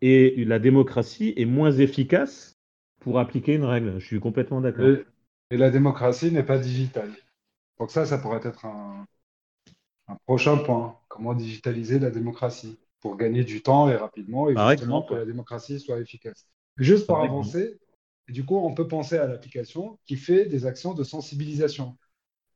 [0.00, 2.56] et la démocratie est moins efficace
[3.00, 3.98] pour appliquer une règle.
[3.98, 4.86] Je suis complètement d'accord.
[5.50, 7.10] Et, la démocratie n'est pas digitale.
[7.78, 9.06] Donc ça, ça pourrait être un,
[10.26, 10.98] prochain point.
[11.08, 15.80] Comment digitaliser la démocratie pour gagner du temps et rapidement et justement que la démocratie
[15.80, 16.46] soit efficace.
[16.76, 17.78] Juste pour avancer,
[18.28, 21.96] du coup, on peut penser à l'application qui fait des actions de sensibilisation.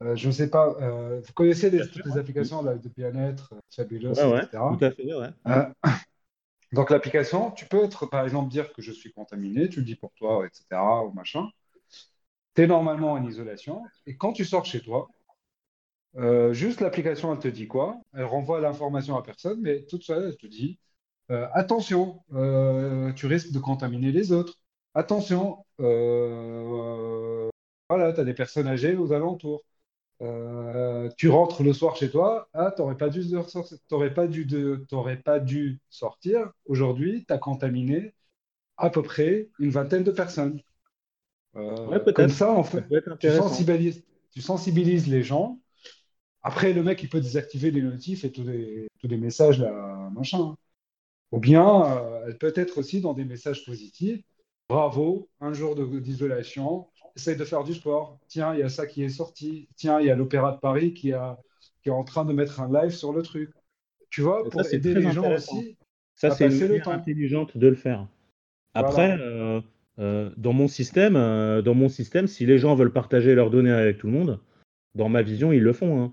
[0.03, 3.55] Euh, je ne sais pas, euh, vous connaissez les, toutes les applications là, de bien-être,
[3.75, 4.49] Fabulous, etc.
[4.53, 5.29] Tout à fait, ouais.
[5.49, 5.66] Euh,
[6.73, 9.97] donc l'application, tu peux être, par exemple, dire que je suis contaminé, tu le dis
[9.97, 11.49] pour toi, etc., ou machin.
[12.55, 15.09] Tu es normalement en isolation, et quand tu sors chez toi,
[16.16, 18.01] euh, juste l'application, elle te dit quoi?
[18.14, 20.79] Elle renvoie l'information à personne, mais toute seule, elle te dit
[21.31, 24.59] euh, attention, euh, tu risques de contaminer les autres.
[24.95, 27.51] Attention, voilà,
[28.12, 29.64] tu as des personnes âgées aux alentours.
[31.16, 33.22] tu rentres le soir chez toi, ah, tu n'aurais pas, dû
[34.14, 34.86] pas, dû
[35.24, 36.51] pas dû sortir.
[36.66, 38.14] Aujourd'hui, tu as contaminé
[38.76, 40.61] à peu près une vingtaine de personnes.
[41.53, 42.84] comme ça, en fait,
[43.20, 45.59] tu sensibilises, tu sensibilises les gens
[46.43, 50.11] après, le mec, il peut désactiver les notifs et tous les, tous les messages, là,
[50.14, 50.55] machin.
[51.32, 54.22] Ou bien, euh, elle peut être aussi dans des messages positifs.
[54.69, 58.19] Bravo, un jour d'isolation, essaye de faire du sport.
[58.29, 59.69] Tiens, il y a ça qui est sorti.
[59.77, 61.39] Tiens, il y a l'Opéra de Paris qui, a,
[61.83, 63.51] qui est en train de mettre un live sur le truc.
[64.11, 65.77] Tu vois, pour aider les gens aussi.
[66.14, 68.07] Ça, c'est une manière intelligente de le faire.
[68.75, 69.61] Après, euh,
[69.99, 73.99] euh, dans, mon système, dans mon système, si les gens veulent partager leurs données avec
[73.99, 74.41] tout le monde,
[74.95, 76.03] dans ma vision, ils le font.
[76.03, 76.12] Hein.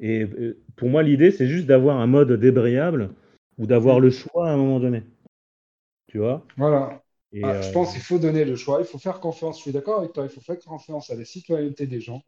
[0.00, 3.10] Et euh, pour moi, l'idée, c'est juste d'avoir un mode débrayable
[3.58, 5.02] ou d'avoir le choix à un moment donné.
[6.08, 6.46] Tu vois?
[6.56, 7.03] Voilà.
[7.42, 9.58] Ah, je pense euh, qu'il faut donner le choix, il faut faire confiance.
[9.58, 12.22] Je suis d'accord avec toi, il faut faire confiance à la citoyenneté des gens.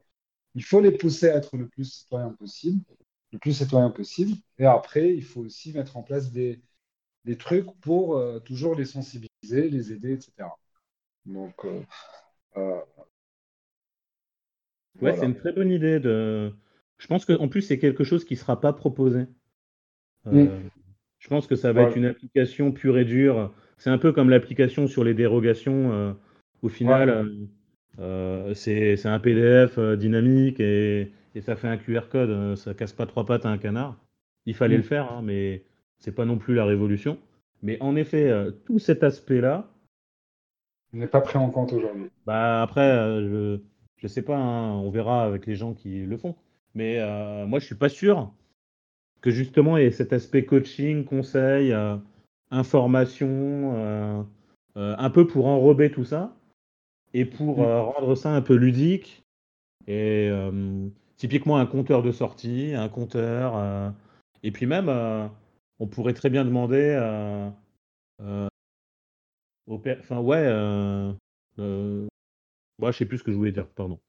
[0.55, 2.83] Il faut les pousser à être le plus citoyen possible,
[3.33, 4.33] le plus citoyen possible.
[4.59, 6.61] Et après, il faut aussi mettre en place des,
[7.25, 10.49] des trucs pour euh, toujours les sensibiliser, les aider, etc.
[11.27, 11.65] Donc,
[15.03, 16.53] ouais, c'est une très bonne idée de
[16.99, 19.27] je pense qu'en plus, c'est quelque chose qui ne sera pas proposé.
[20.27, 20.71] Euh, mm.
[21.19, 23.53] Je pense que ça va être une application pure et dure.
[23.79, 25.93] C'est un peu comme l'application sur les dérogations.
[25.93, 26.13] Euh,
[26.63, 27.31] au final,
[27.99, 32.57] euh, c'est un PDF dynamique et, ça fait un QR code.
[32.57, 33.97] ça casse pas trois pattes à un canard.
[34.47, 34.79] Il fallait mm.
[34.79, 35.65] le faire, hein, mais
[35.99, 37.19] c'est pas non plus la révolution.
[37.63, 38.33] Mais en effet,
[38.65, 39.69] tout cet aspect-là.
[40.93, 42.11] n'est pas pris en compte aujourd'hui.
[42.27, 43.59] Bah après, je
[44.03, 46.35] ne sais pas, hein, on verra avec les gens qui le font.
[46.77, 48.31] Mais euh, moi, je suis pas sûr
[49.23, 51.97] que justement il y ait cet aspect coaching, conseil, euh,
[52.51, 54.23] information, euh,
[54.75, 56.37] un peu pour enrober tout ça
[57.15, 57.81] et pour mm.
[57.81, 59.25] rendre ça un peu ludique.
[59.89, 60.31] Et
[61.17, 63.93] typiquement un compteur de sortie, un compteur.
[64.43, 64.91] et puis même,
[65.79, 66.97] on pourrait très bien demander
[69.69, 70.45] au Enfin, ouais.
[71.57, 74.01] moi, je sais plus ce que je voulais dire, pardon.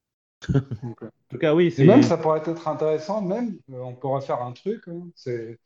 [0.53, 0.93] en
[1.29, 1.73] tout cas, oui.
[1.77, 5.59] Et même, ça pourrait être intéressant, même, euh, on pourrait faire un truc, hein, c'est,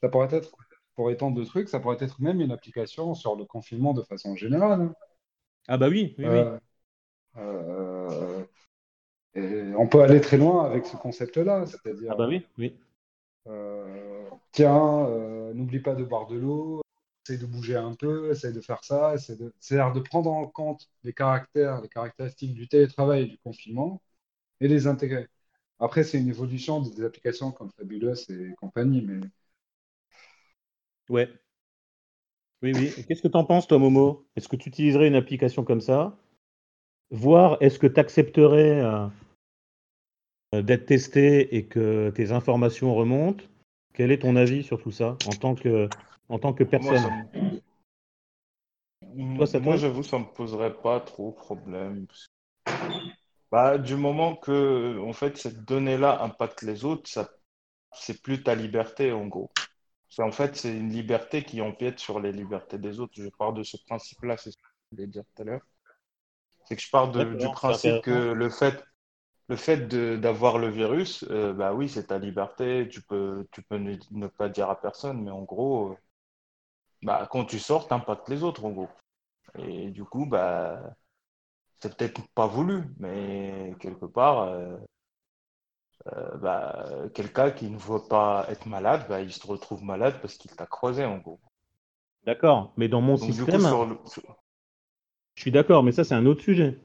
[0.00, 0.52] ça pourrait être,
[0.94, 4.36] pour étendre de trucs, ça pourrait être même une application sur le confinement de façon
[4.36, 4.92] générale.
[5.68, 6.44] Ah bah oui, oui, oui.
[7.38, 8.44] Euh,
[9.34, 12.12] et on peut aller très loin avec ce concept-là, c'est-à-dire.
[12.12, 12.74] Ah bah oui, oui.
[13.46, 15.08] Euh, tiens,
[15.54, 16.82] n'oublie pas de boire de l'eau,
[17.26, 20.46] essaye de bouger un peu, essaye de faire ça, essaye de, c'est-à-dire de prendre en
[20.46, 24.02] compte les caractères, les caractéristiques du télétravail et du confinement
[24.60, 25.28] et les intégrer.
[25.80, 29.20] Après, c'est une évolution des applications comme Fabulous et compagnie, mais.
[31.12, 31.28] Ouais.
[32.62, 32.90] Oui, oui.
[33.06, 34.24] Qu'est-ce que tu en penses, toi, Momo?
[34.34, 36.16] Est-ce que tu utiliserais une application comme ça?
[37.10, 43.44] Voir, est-ce que tu accepterais euh, d'être testé et que tes informations remontent?
[43.92, 45.86] Quel est ton avis sur tout ça en tant que,
[46.30, 47.28] en tant que personne?
[49.14, 49.60] Moi, ça...
[49.60, 52.06] Moi, j'avoue, ça ne me poserait pas trop problème.
[53.50, 57.28] Bah, du moment que en fait, cette donnée-là impacte les autres, ça,
[57.92, 59.50] c'est plus ta liberté en gros.
[60.12, 63.14] C'est, en fait, c'est une liberté qui empiète sur les libertés des autres.
[63.16, 64.36] Je pars de ce principe-là.
[64.92, 65.62] voulais dire tout à l'heure.
[66.64, 68.82] C'est que je pars de- du c'est principe que le fait,
[69.48, 69.88] le fait
[70.18, 72.88] d'avoir le virus, euh, bah oui, c'est ta liberté.
[72.90, 75.96] Tu peux, tu peux ne, ne pas dire à personne, mais en gros, euh,
[77.02, 78.88] bah, quand tu sors, t'impactes les autres, en gros.
[79.58, 80.96] Et du coup, bah,
[81.80, 84.76] c'est peut-être pas voulu, mais quelque part, euh,
[86.12, 90.36] euh, bah, quelqu'un qui ne veut pas être malade, bah, il se retrouve malade parce
[90.36, 91.40] qu'il t'a croisé, en gros.
[92.24, 94.36] D'accord, mais dans mon Donc, du coup, système, sur le- sur-
[95.34, 96.78] je suis d'accord, mais ça, c'est un autre sujet.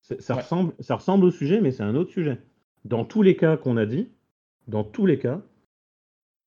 [0.00, 0.42] Ça, Ouais.
[0.42, 2.40] ressemble, ça ressemble au sujet, mais c'est un autre sujet.
[2.84, 4.08] Dans tous les cas qu'on a dit,
[4.66, 5.42] dans tous les cas,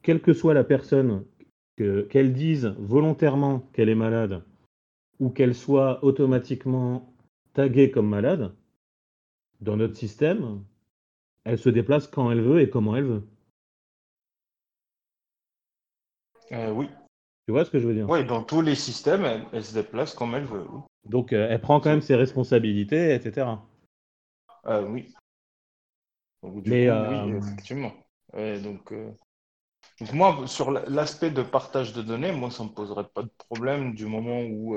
[0.04, 1.26] quelle que soit la personne,
[1.76, 4.44] que- qu'elle dise volontairement qu'elle est malade
[5.20, 7.14] ou qu'elle soit automatiquement
[7.54, 8.54] taguée comme malade,
[9.60, 10.64] dans notre système,
[11.44, 13.24] elle se déplace quand elle veut et comment elle veut.
[16.52, 16.90] Euh, oui.
[17.46, 18.10] Tu vois ce que je veux dire?
[18.10, 20.66] Oui, dans tous les systèmes, elle, elle se déplace comme elle veut.
[20.70, 20.82] Oui.
[21.06, 23.66] Donc, euh, elle prend quand même ses responsabilités, etc.
[24.68, 25.14] Euh, oui.
[26.44, 27.92] Donc, Mais, coup, oui, effectivement.
[28.34, 28.94] Ouais, donc,
[30.00, 33.32] donc moi, sur la- l'aspect de partage de données, moi, ça me poserait pas de
[33.50, 34.76] problème du moment où,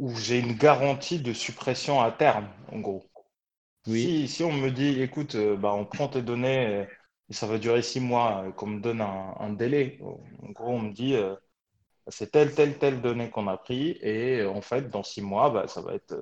[0.00, 3.04] où j'ai une garantie de suppression à terme, en gros.
[3.88, 4.20] Oui.
[4.20, 6.86] Si, si on me dit, écoute, euh, bah, on prend tes données euh,
[7.30, 9.98] et ça va durer six mois, euh, qu'on me donne un, un délai.
[10.02, 11.34] En gros, on me dit, euh,
[12.08, 15.68] c'est telle, telle, telle donnée qu'on a pris et en fait, dans six mois, bah,
[15.68, 16.14] ça va être,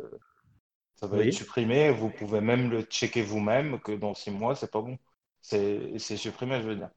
[0.97, 1.23] ça va Oui.
[1.23, 1.91] être supprimé.
[1.93, 4.99] Vous pouvez même le checker vous-même que dans six mois, c'est pas bon.
[5.43, 6.91] C'est supprimé, je veux dire.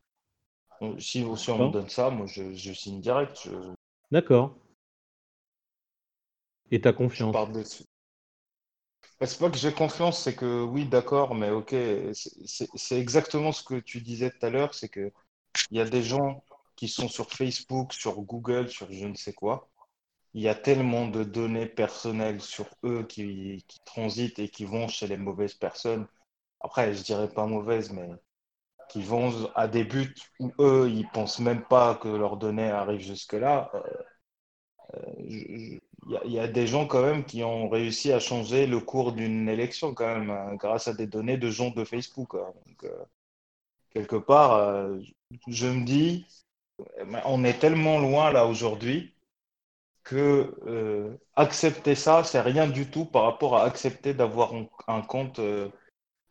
[0.82, 3.40] Donc, si, si on me donne ça, moi, je, je signe direct.
[3.46, 3.52] Je,
[4.12, 4.52] D'accord.
[6.72, 7.84] Et ta je confiance pars dessus.
[9.20, 11.76] Bah, C'est pas que j'ai confiance, c'est que oui, d'accord, mais ok,
[12.14, 15.12] c'est exactement ce que tu disais tout à l'heure, c'est que
[15.72, 16.44] il y a des gens
[16.76, 19.70] qui sont sur Facebook, sur Google, sur je ne sais quoi.
[20.34, 24.88] Il y a tellement de données personnelles sur eux qui, qui transitent et qui vont
[24.90, 26.08] chez les mauvaises personnes.
[26.62, 28.10] Après, je dirais pas mauvaises, mais
[28.90, 33.02] qui vont à des buts où eux, ils pensent même pas que leurs données arrivent
[33.02, 33.72] jusque-là.
[33.76, 33.82] Euh,
[34.96, 35.80] euh,
[36.10, 38.68] Il y, a- il y a des gens quand même qui ont réussi à changer
[38.68, 42.36] le cours d'une élection quand même, hein, grâce à des données de gens de Facebook.
[42.36, 42.54] hein.
[42.68, 43.06] Donc, euh,
[43.92, 45.00] quelque part, euh,
[45.48, 46.26] je me dis,
[47.26, 49.14] on est tellement loin là aujourd'hui
[50.04, 55.02] que euh, accepter ça, c'est rien du tout par rapport à accepter d'avoir un, un
[55.02, 55.40] compte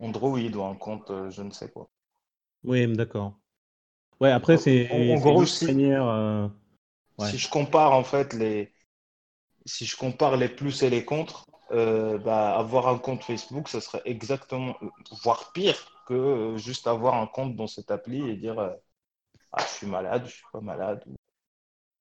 [0.00, 1.88] Android ou un compte je ne sais quoi.
[2.64, 3.38] Oui, d'accord.
[4.20, 6.50] Ouais, après, c'est en- gros, si- manière.
[7.18, 7.30] Ouais.
[7.30, 8.72] Si je compare en fait les,
[9.66, 13.80] si je compare les plus et les contre, euh, bah, avoir un compte Facebook, ça
[13.80, 14.76] serait exactement,
[15.24, 18.70] voire pire que euh, juste avoir un compte dans cette appli et dire euh,
[19.52, 21.04] ah je suis malade, je suis pas malade.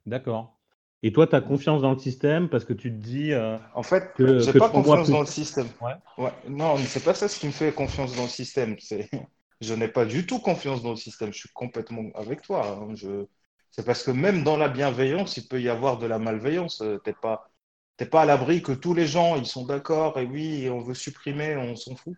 [0.06, 0.58] D'accord.
[1.04, 3.32] Et toi, tu as confiance dans le système parce que tu te dis.
[3.34, 5.68] euh, En fait, Que- j'ai que pas confiance plus dans le système.
[5.82, 5.94] Ouais.
[6.18, 6.32] Ouais.
[6.48, 8.76] Non, c'est pas ça ce qui me fait confiance dans le système.
[8.80, 9.10] C'est,
[9.62, 11.32] je n'ai pas du tout confiance dans le système.
[11.32, 12.66] Je suis complètement avec toi.
[12.68, 12.96] hein.
[12.96, 13.26] Je,
[13.78, 16.82] c'est parce que même dans la bienveillance, il peut y avoir de la malveillance.
[16.82, 17.52] Euh, T'es pas,
[17.98, 20.94] t'es pas à l'abri que tous les gens, ils sont d'accord et oui, on veut
[20.96, 22.18] supprimer, on s'en fout.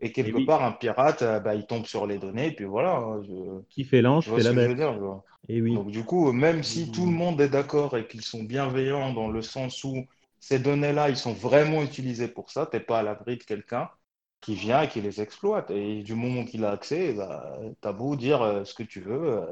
[0.00, 0.46] Et quelque Et oui.
[0.46, 2.96] part, un pirate, euh, bah, il tombe sur les données et puis voilà.
[2.96, 4.76] hein, je, Qui fait l'ange fait la bête.
[5.48, 5.74] Et oui.
[5.74, 9.28] Donc du coup, même si tout le monde est d'accord et qu'ils sont bienveillants dans
[9.28, 10.06] le sens où
[10.40, 13.88] ces données-là, ils sont vraiment utilisés pour ça, t'es pas à l'abri de quelqu'un
[14.40, 15.70] qui vient et qui les exploite.
[15.70, 19.46] Et du moment qu'il a accès, bah, t'as beau dire euh, ce que tu veux,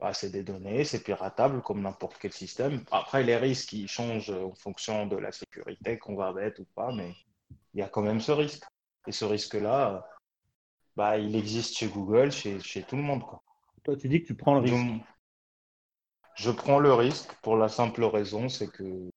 [0.00, 2.84] bah, c'est des données, c'est piratable comme n'importe quel système.
[2.90, 6.92] Après, les risques, ils changent en fonction de la sécurité qu'on va mettre ou pas,
[6.92, 7.14] mais
[7.74, 8.64] il y a quand même ce risque.
[9.06, 10.06] Et ce risque-là,
[10.96, 13.42] bah, il existe chez Google, chez, chez tout le monde, quoi.
[13.84, 14.74] Toi, tu dis que tu prends le risque.
[14.74, 15.02] Donc,
[16.36, 19.10] je prends le risque pour la simple raison, c'est que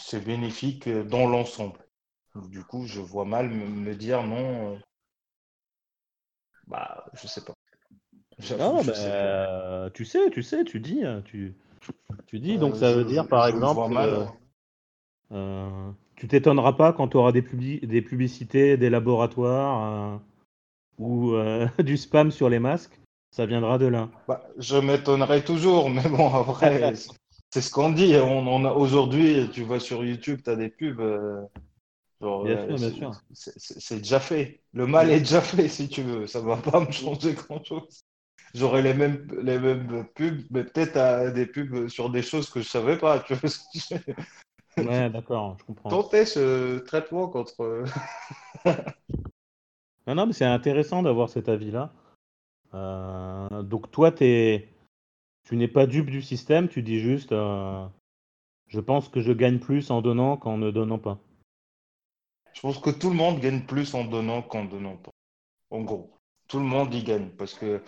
[0.00, 1.86] c'est bénéfique dans l'ensemble.
[2.34, 4.74] Du coup, je vois mal me, me dire non.
[4.74, 4.78] euh,
[6.66, 7.55] Bah, je sais pas.
[8.58, 11.04] Non, bah, sais euh, tu sais, tu sais, tu dis.
[11.04, 11.54] hein, Tu,
[12.26, 14.28] tu dis, Euh, donc ça je- veut dire, par vois exemple, mal.
[15.32, 20.20] euh, tu t'étonneras pas quand tu auras des, publi- des publicités, des laboratoires
[20.98, 21.32] ou
[21.84, 22.98] du spam sur les masques.
[23.30, 24.08] Ça viendra de là.
[24.28, 26.94] Bah, je m'étonnerais toujours, mais bon, après,
[27.50, 28.14] c'est ce qu'on dit.
[28.16, 31.00] On aujourd'hui, tu vas sur YouTube, tu as des pubs.
[31.00, 31.42] euh,
[32.20, 32.90] genre, Bien sûr, bien
[33.34, 34.60] c'est- déjà fait.
[34.72, 36.26] Le mal est déjà fait, si tu veux.
[36.26, 38.00] Ça va pas me changer grand-chose.
[38.54, 42.68] J'aurai les mêmes, les mêmes pubs, mais peut-être des pubs sur des choses que je
[42.68, 43.20] savais pas.
[43.20, 43.98] Tu vois
[44.78, 45.90] Ouais, d'accord, je comprends.
[45.90, 47.84] Tenter ce traitement contre.
[50.06, 51.92] Non, non, mais c'est intéressant d'avoir cet avis-là.
[52.74, 54.68] Euh, donc toi, tu
[55.52, 57.86] n'es pas dupe du système, tu dis juste, euh,
[58.68, 61.18] je pense que je gagne plus en donnant qu'en ne donnant pas.
[62.52, 65.10] Je pense que tout le monde gagne plus en donnant qu'en donnant pas.
[65.70, 66.16] En gros,
[66.48, 67.82] tout le monde y gagne parce que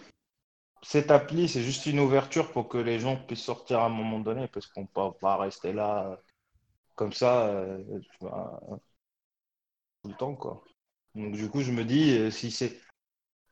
[0.82, 4.20] cette appli, c'est juste une ouverture pour que les gens puissent sortir à un moment
[4.20, 6.16] donné parce qu'on ne peut pas rester là euh,
[6.94, 7.82] comme ça euh,
[8.20, 10.64] tout le temps, quoi.
[11.14, 12.80] Donc, du coup, je me dis, euh, si c'est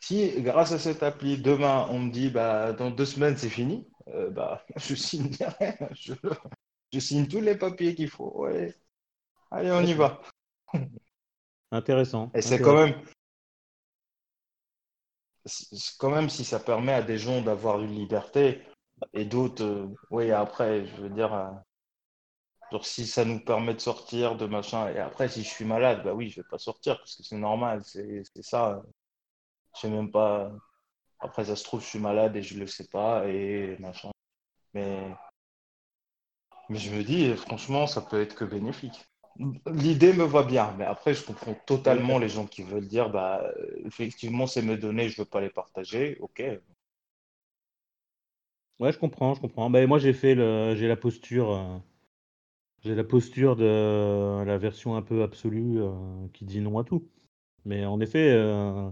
[0.00, 3.88] si grâce à cette appli, demain, on me dit bah dans deux semaines c'est fini,
[4.30, 5.30] bah je signe
[5.92, 6.12] je,
[6.92, 8.42] je signe tous les papiers qu'il faut.
[8.42, 8.74] Ouais.
[9.50, 10.20] Allez, on y va.
[11.72, 12.30] Intéressant.
[12.34, 12.94] Et c'est quand même,
[15.98, 18.62] quand même si ça permet à des gens d'avoir une liberté
[19.12, 21.50] et d'autres, euh, oui, après, je veux dire, euh,
[22.82, 26.14] si ça nous permet de sortir, de machin, et après, si je suis malade, bah
[26.14, 28.82] oui, je vais pas sortir parce que c'est normal, c'est ça.
[29.74, 30.50] Je sais même pas.
[31.20, 34.10] Après, ça se trouve, je suis malade et je le sais pas, et machin.
[34.74, 35.14] Mais,
[36.68, 39.06] mais je me dis, franchement, ça peut être que bénéfique.
[39.66, 43.44] L'idée me va bien, mais après, je comprends totalement les gens qui veulent dire, bah,
[43.84, 46.16] effectivement, c'est mes données, je veux pas les partager.
[46.20, 46.42] Ok.
[48.78, 49.70] Ouais, je comprends, je comprends.
[49.70, 51.78] Bah, moi, j'ai fait le, j'ai la posture, euh,
[52.82, 55.92] j'ai la posture de la version un peu absolue euh,
[56.32, 57.08] qui dit non à tout.
[57.64, 58.90] Mais en effet, euh,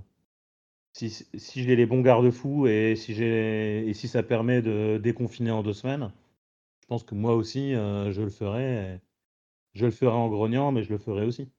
[0.92, 1.26] si,
[1.62, 6.12] j'ai les bons garde-fous et si et si ça permet de déconfiner en deux semaines,
[6.82, 9.00] je pense que moi aussi, je le ferai.
[9.74, 11.50] Je le ferai en grognant, mais je le ferai aussi.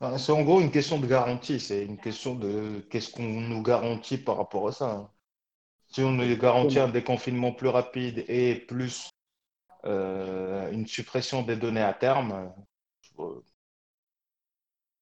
[0.00, 1.58] Ah, c'est en gros une question de garantie.
[1.58, 4.90] C'est une question de qu'est-ce qu'on nous garantit par rapport à ça.
[4.90, 5.10] Hein.
[5.88, 9.10] Si on nous garantit un déconfinement plus rapide et plus
[9.84, 12.52] euh, une suppression des données à terme,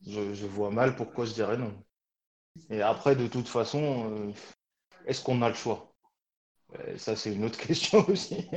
[0.06, 1.74] je, vois mal pourquoi je dirais non.
[2.70, 4.32] Et après, de toute façon, euh,
[5.06, 5.92] est-ce qu'on a le choix?
[6.96, 8.48] Ça, c'est une autre question aussi.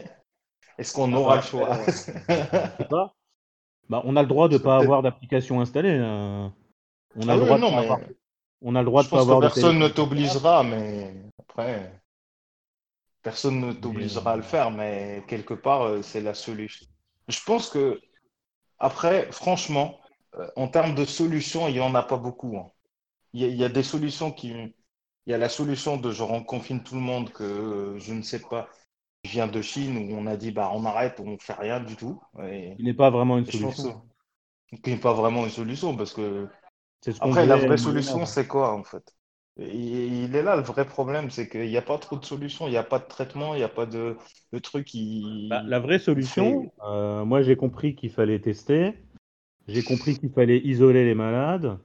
[0.77, 1.69] Est-ce qu'on ah, aura le choix
[2.89, 3.13] pas.
[3.89, 5.97] Bah, on a le droit de ne pas avoir d'application installée.
[5.99, 6.47] Euh.
[7.15, 7.65] On a le droit de
[8.61, 9.39] On a le droit de pas avoir.
[9.39, 11.91] personne ne t'obligera, mais après,
[13.23, 16.85] personne ne t'obligera à le faire, mais quelque part, euh, c'est la solution.
[17.27, 17.99] Je pense que
[18.77, 19.99] après, franchement,
[20.35, 22.57] euh, en termes de solutions, il n'y en a pas beaucoup.
[22.57, 22.69] Hein.
[23.33, 24.49] Il, y a, des solutions qui.
[24.49, 28.21] Il y a la solution de genre on confine tout le monde que je ne
[28.21, 28.69] sais pas
[29.27, 32.19] vient de Chine où on a dit bah on arrête, on fait rien du tout.
[32.43, 34.01] Et, il n'est pas vraiment une solution.
[34.83, 36.47] Qui n'est pas vraiment une solution parce que
[37.19, 39.13] après la vraie solution c'est quoi en fait?
[39.59, 42.71] Il est là le vrai problème, c'est qu'il n'y a pas trop de solutions, il
[42.71, 44.15] n'y a pas de traitement, il n'y a pas de,
[44.53, 45.47] de truc qui.
[45.49, 48.93] Bah, la vraie solution, euh, moi j'ai compris qu'il fallait tester,
[49.67, 51.79] j'ai compris qu'il fallait isoler les malades,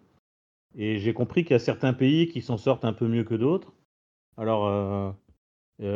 [0.77, 3.35] et j'ai compris qu'il y a certains pays qui s'en sortent un peu mieux que
[3.35, 3.73] d'autres.
[4.39, 5.11] Alors, euh,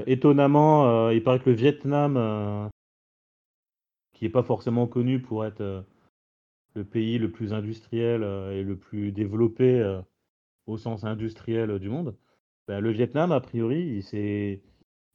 [0.06, 2.68] étonnamment, euh, il paraît que le Vietnam, euh,
[4.12, 5.84] qui n'est pas forcément connu pour être
[6.74, 8.22] le pays le plus industriel
[8.52, 10.00] et le plus développé
[10.66, 12.16] au sens industriel du monde,
[12.66, 14.60] ben, le Vietnam, a priori, il,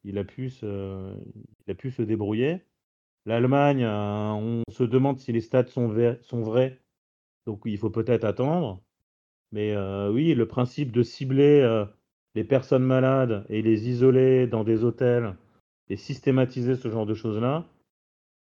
[0.03, 1.15] il, a pu se,
[1.65, 2.61] il a pu se débrouiller.
[3.25, 6.79] L'Allemagne, on se demande si les stats sont vrais,
[7.45, 8.83] donc il faut peut-être attendre.
[9.51, 9.75] Mais
[10.09, 11.85] oui, le principe de cibler
[12.35, 15.35] les personnes malades et les isoler dans des hôtels
[15.89, 17.65] et systématiser ce genre de choses-là.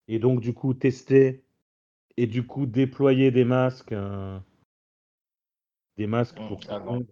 [0.07, 1.43] Et donc, du coup, tester
[2.17, 4.37] et du coup, déployer des masques, euh,
[5.97, 7.07] des masques pour tout le monde,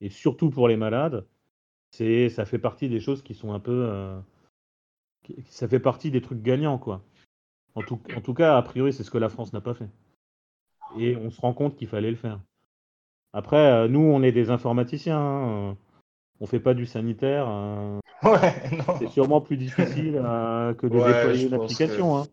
[0.00, 1.26] et surtout pour les malades,
[1.90, 3.86] c'est, ça fait partie des choses qui sont un peu.
[3.88, 4.20] Euh,
[5.46, 7.02] ça fait partie des trucs gagnants, quoi.
[7.74, 9.88] En tout, en tout cas, a priori, c'est ce que la France n'a pas fait.
[10.98, 12.40] Et on se rend compte qu'il fallait le faire.
[13.32, 15.18] Après, euh, nous, on est des informaticiens.
[15.18, 15.76] Hein,
[16.42, 17.46] on fait pas du sanitaire.
[17.48, 18.00] Euh,
[18.98, 22.18] c'est sûrement plus difficile euh, que de déployer une application.
[22.18, 22.26] Hein.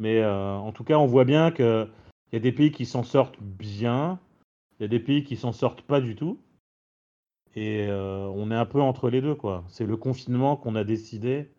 [0.00, 1.88] Mais euh, en tout cas, on voit bien qu'il
[2.32, 4.18] y a des pays qui s'en sortent bien,
[4.78, 6.40] il y a des pays qui s'en sortent pas du tout.
[7.54, 9.64] Et on est un peu entre les deux, quoi.
[9.68, 11.50] C'est le confinement qu'on a décidé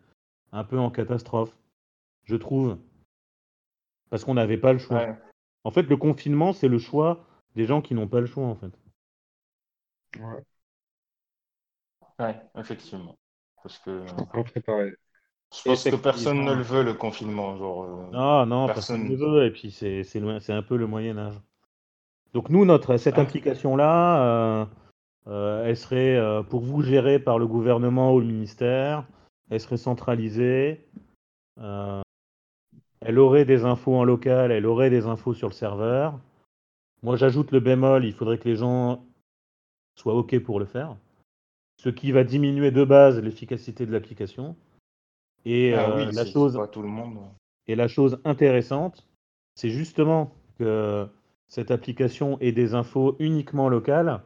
[0.52, 1.58] un peu en catastrophe,
[2.22, 2.78] je trouve.
[4.08, 5.16] Parce qu'on n'avait pas le choix.
[5.64, 7.26] En fait, le confinement, c'est le choix
[7.56, 8.70] des gens qui n'ont pas le choix, en fait.
[10.20, 10.44] Ouais.
[12.18, 13.16] Oui, effectivement.
[13.62, 14.04] Parce que.
[14.42, 14.92] préparé.
[15.54, 17.56] Je pense que personne ne le veut, le confinement.
[17.56, 19.46] Genre, euh, non, non, personne ne le veut.
[19.46, 21.40] Et puis, c'est, c'est, un peu le Moyen-Âge.
[22.34, 24.66] Donc, nous, notre, cette application-là, euh,
[25.28, 29.06] euh, elle serait pour vous gérée par le gouvernement ou le ministère.
[29.50, 30.86] Elle serait centralisée.
[31.56, 36.20] elle aurait des infos en local, elle aurait des infos sur le serveur.
[37.02, 39.04] Moi, j'ajoute le bémol il faudrait que les gens
[39.94, 40.96] soient OK pour le faire
[41.78, 44.56] ce qui va diminuer de base l'efficacité de l'application.
[45.44, 47.18] Et Ah oui, la c'est chose c'est pas tout le monde.
[47.66, 49.06] et la chose intéressante,
[49.54, 51.06] c'est justement que
[51.48, 54.20] cette application ait des infos uniquement locales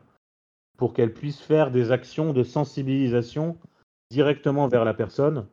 [0.79, 3.57] pour qu'elle puisse faire des actions de sensibilisation
[4.11, 5.47] directement vers la personne,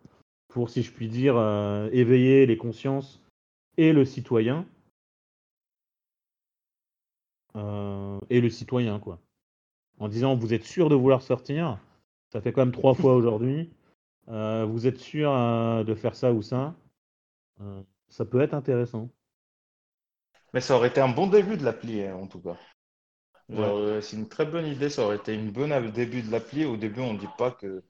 [0.47, 3.21] pour, si je puis dire, euh, éveiller les consciences
[3.77, 4.65] et le citoyen.
[7.55, 9.19] Euh, et le citoyen, quoi.
[9.99, 11.77] En disant, vous êtes sûr de vouloir sortir?
[12.31, 13.71] Ça fait quand même trois fois aujourd'hui.
[14.29, 16.75] Euh, vous êtes sûr euh, de faire ça ou ça?
[17.61, 19.09] Euh, Ça peut être intéressant.
[20.53, 22.57] Mais ça aurait été un bon début de l'appli, hein, en tout cas.
[24.01, 26.65] C'est une très bonne idée, ça aurait été une bonne début de l'appli.
[26.65, 27.83] Au début, on ne dit pas que,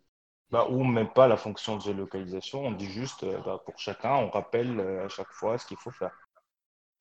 [0.51, 4.29] bah, ou même pas la fonction de géolocalisation, on dit juste, bah, pour chacun, on
[4.29, 6.11] rappelle à chaque fois ce qu'il faut faire.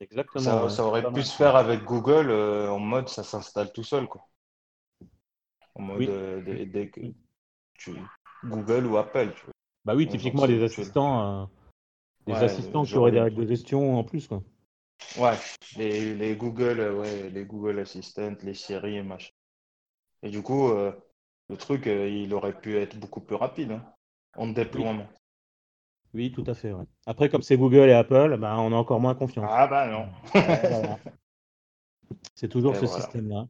[0.00, 0.44] Exactement.
[0.44, 0.70] Ça, ouais.
[0.70, 4.22] ça aurait pu se faire avec Google en mode ça s'installe tout seul, quoi.
[5.76, 6.06] En mode Oui.
[6.44, 7.00] dès, dès que
[7.78, 7.92] tu
[8.44, 9.52] Google ou Apple, tu vois.
[9.84, 11.46] Bah oui, typiquement tu- assistants, euh,
[12.26, 14.42] Ouais, assistants qui auraient des les- règles de gestion en plus, quoi.
[15.18, 15.32] Ouais,
[15.78, 19.30] les, les Google, euh, ouais, les Google Assistant, les Siri et machin.
[20.22, 20.92] Et du coup, euh,
[21.48, 23.82] le truc, euh, il aurait pu être beaucoup plus rapide hein,
[24.36, 25.06] en déploiement.
[26.14, 26.72] Oui, tout à fait.
[26.72, 26.84] ouais.
[27.06, 29.46] Après, comme c'est Google et Apple, bah, on a encore moins confiance.
[29.48, 30.08] Ah bah non.
[32.34, 33.00] C'est toujours Et ce voilà.
[33.02, 33.46] système-là.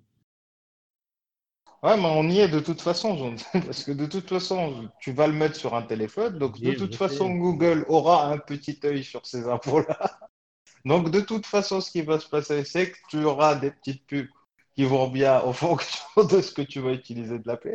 [1.83, 5.29] Ouais, mais on y est de toute façon, parce que de toute façon, tu vas
[5.29, 7.37] le mettre sur un téléphone, donc de Oui, toute façon, sais.
[7.37, 10.19] Google aura un petit œil sur ces infos-là.
[10.85, 14.07] Donc de toute façon, ce qui va se passer, c'est que tu auras des petites
[14.07, 14.29] pubs
[14.77, 16.01] qui vont bien en fonction
[16.31, 17.73] de ce que tu vas utiliser de l'appli.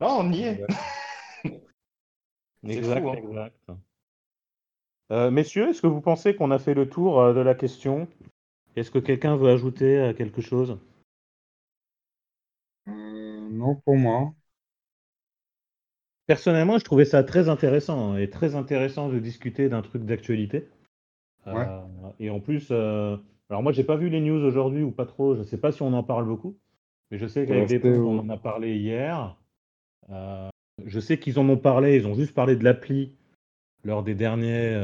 [0.00, 0.64] Non, on y est.
[2.62, 3.18] Exact, fou, hein.
[3.18, 3.54] exact.
[5.12, 8.08] Euh, messieurs, est-ce que vous pensez qu'on a fait le tour euh, de la question?
[8.76, 10.78] Est-ce que quelqu'un veut ajouter euh, quelque chose?
[13.60, 14.32] Non, pour moi.
[16.26, 20.68] Personnellement, je trouvais ça très intéressant et très intéressant de discuter d'un truc d'actualité.
[21.46, 21.80] Euh,
[22.18, 23.16] et en plus, euh,
[23.50, 25.36] alors moi, j'ai pas vu les news aujourd'hui ou pas trop.
[25.36, 26.56] Je sais pas si on en parle beaucoup,
[27.10, 29.36] mais je sais qu'avec des on en a parlé hier.
[30.10, 30.48] Euh,
[30.86, 31.96] je sais qu'ils en ont parlé.
[31.96, 33.12] Ils ont juste parlé de l'appli
[33.84, 34.78] lors des derniers,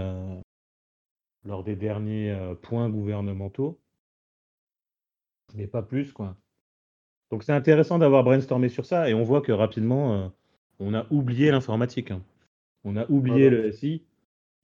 [1.45, 3.79] lors des derniers points gouvernementaux,
[5.55, 6.37] mais pas plus, quoi.
[7.31, 10.29] Donc c'est intéressant d'avoir brainstormé sur ça et on voit que rapidement, euh,
[10.81, 12.11] on a oublié l'informatique.
[12.11, 12.23] hein.
[12.85, 13.63] On a oublié Voilà.
[13.65, 14.05] le SI.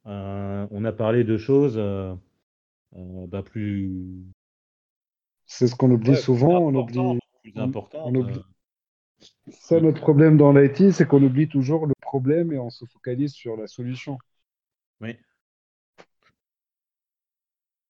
[0.07, 2.15] Euh, on a parlé de choses euh,
[2.97, 3.91] euh, bah, plus,
[5.47, 6.59] C'est ce qu'on oublie ouais, souvent.
[6.67, 6.99] On oublie.
[6.99, 7.73] plus on-
[8.05, 8.39] on oublie.
[8.39, 8.43] euh,
[9.53, 13.33] Ça, notre problème dans l'IT, c'est qu'on oublie toujours le problème et on se focalise
[13.33, 14.19] sur la solution.
[15.01, 15.19] oui.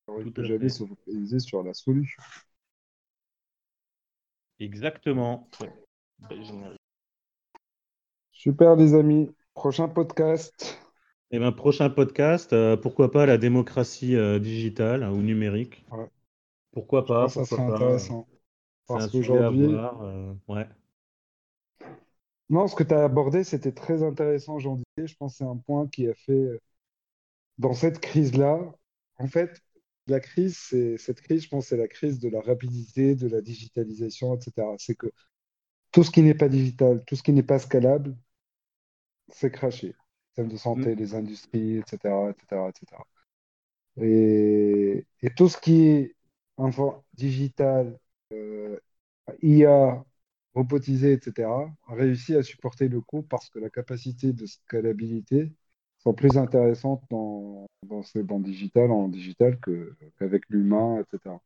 [0.07, 2.23] Alors, il Tout faut à jamais se focaliser sur la solution.
[4.63, 5.49] Exactement.
[6.31, 6.79] Générique.
[8.31, 9.29] Super, les amis.
[9.55, 10.79] Prochain podcast.
[11.33, 15.85] Et ben prochain podcast, euh, pourquoi pas la démocratie euh, digitale hein, ou numérique.
[15.91, 16.09] Ouais.
[16.71, 17.61] Pourquoi pas ça pas.
[17.61, 18.29] intéressant.
[18.87, 20.69] Parce qu'aujourd'hui, euh, ouais.
[22.49, 25.09] non, ce que tu as abordé, c'était très intéressant, Jean Didier.
[25.09, 26.61] Je pense que c'est un point qui a fait,
[27.59, 28.61] dans cette crise-là,
[29.19, 29.61] en fait,
[30.07, 33.41] la crise, c'est cette crise, je pense, c'est la crise de la rapidité, de la
[33.41, 34.77] digitalisation, etc.
[34.79, 35.09] C'est que
[35.93, 38.17] tout ce qui n'est pas digital, tout ce qui n'est pas scalable,
[39.29, 39.95] c'est craché.
[40.29, 43.03] Système de santé, les industries, etc., etc., etc.
[44.01, 46.17] Et, et tout ce qui est
[47.15, 47.99] digital,
[48.33, 48.79] euh,
[49.43, 50.05] IA,
[50.55, 55.53] robotisé, etc., a réussi à supporter le coup parce que la capacité de scalabilité
[56.03, 57.67] sont plus intéressantes dans,
[58.03, 59.59] ces bandes digitales, en digital,
[60.19, 61.37] qu'avec l'humain, etc.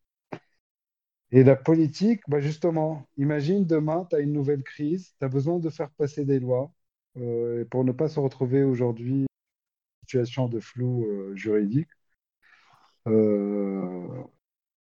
[1.32, 5.58] Et la politique, bah justement, imagine demain, tu as une nouvelle crise, tu as besoin
[5.58, 6.72] de faire passer des lois
[7.18, 11.88] euh, pour ne pas se retrouver aujourd'hui en situation de flou euh, juridique.
[13.08, 14.22] Euh,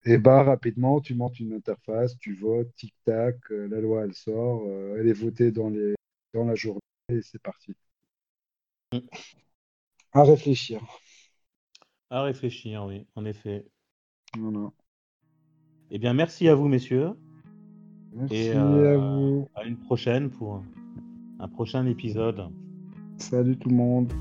[0.06, 4.68] et bah rapidement, tu montes une interface, tu votes, tic-tac, la loi elle sort,
[4.98, 5.96] elle est votée dans les,
[6.34, 7.76] dans la journée et c'est parti.
[10.14, 10.82] À réfléchir.
[12.10, 13.66] À réfléchir, oui, en effet.
[14.38, 14.72] Voilà.
[15.90, 17.12] Eh bien, merci à vous, messieurs.
[18.14, 19.50] Merci Et à euh, vous.
[19.56, 20.64] à une prochaine pour
[21.40, 22.50] un prochain épisode.
[23.18, 24.12] Salut tout le monde.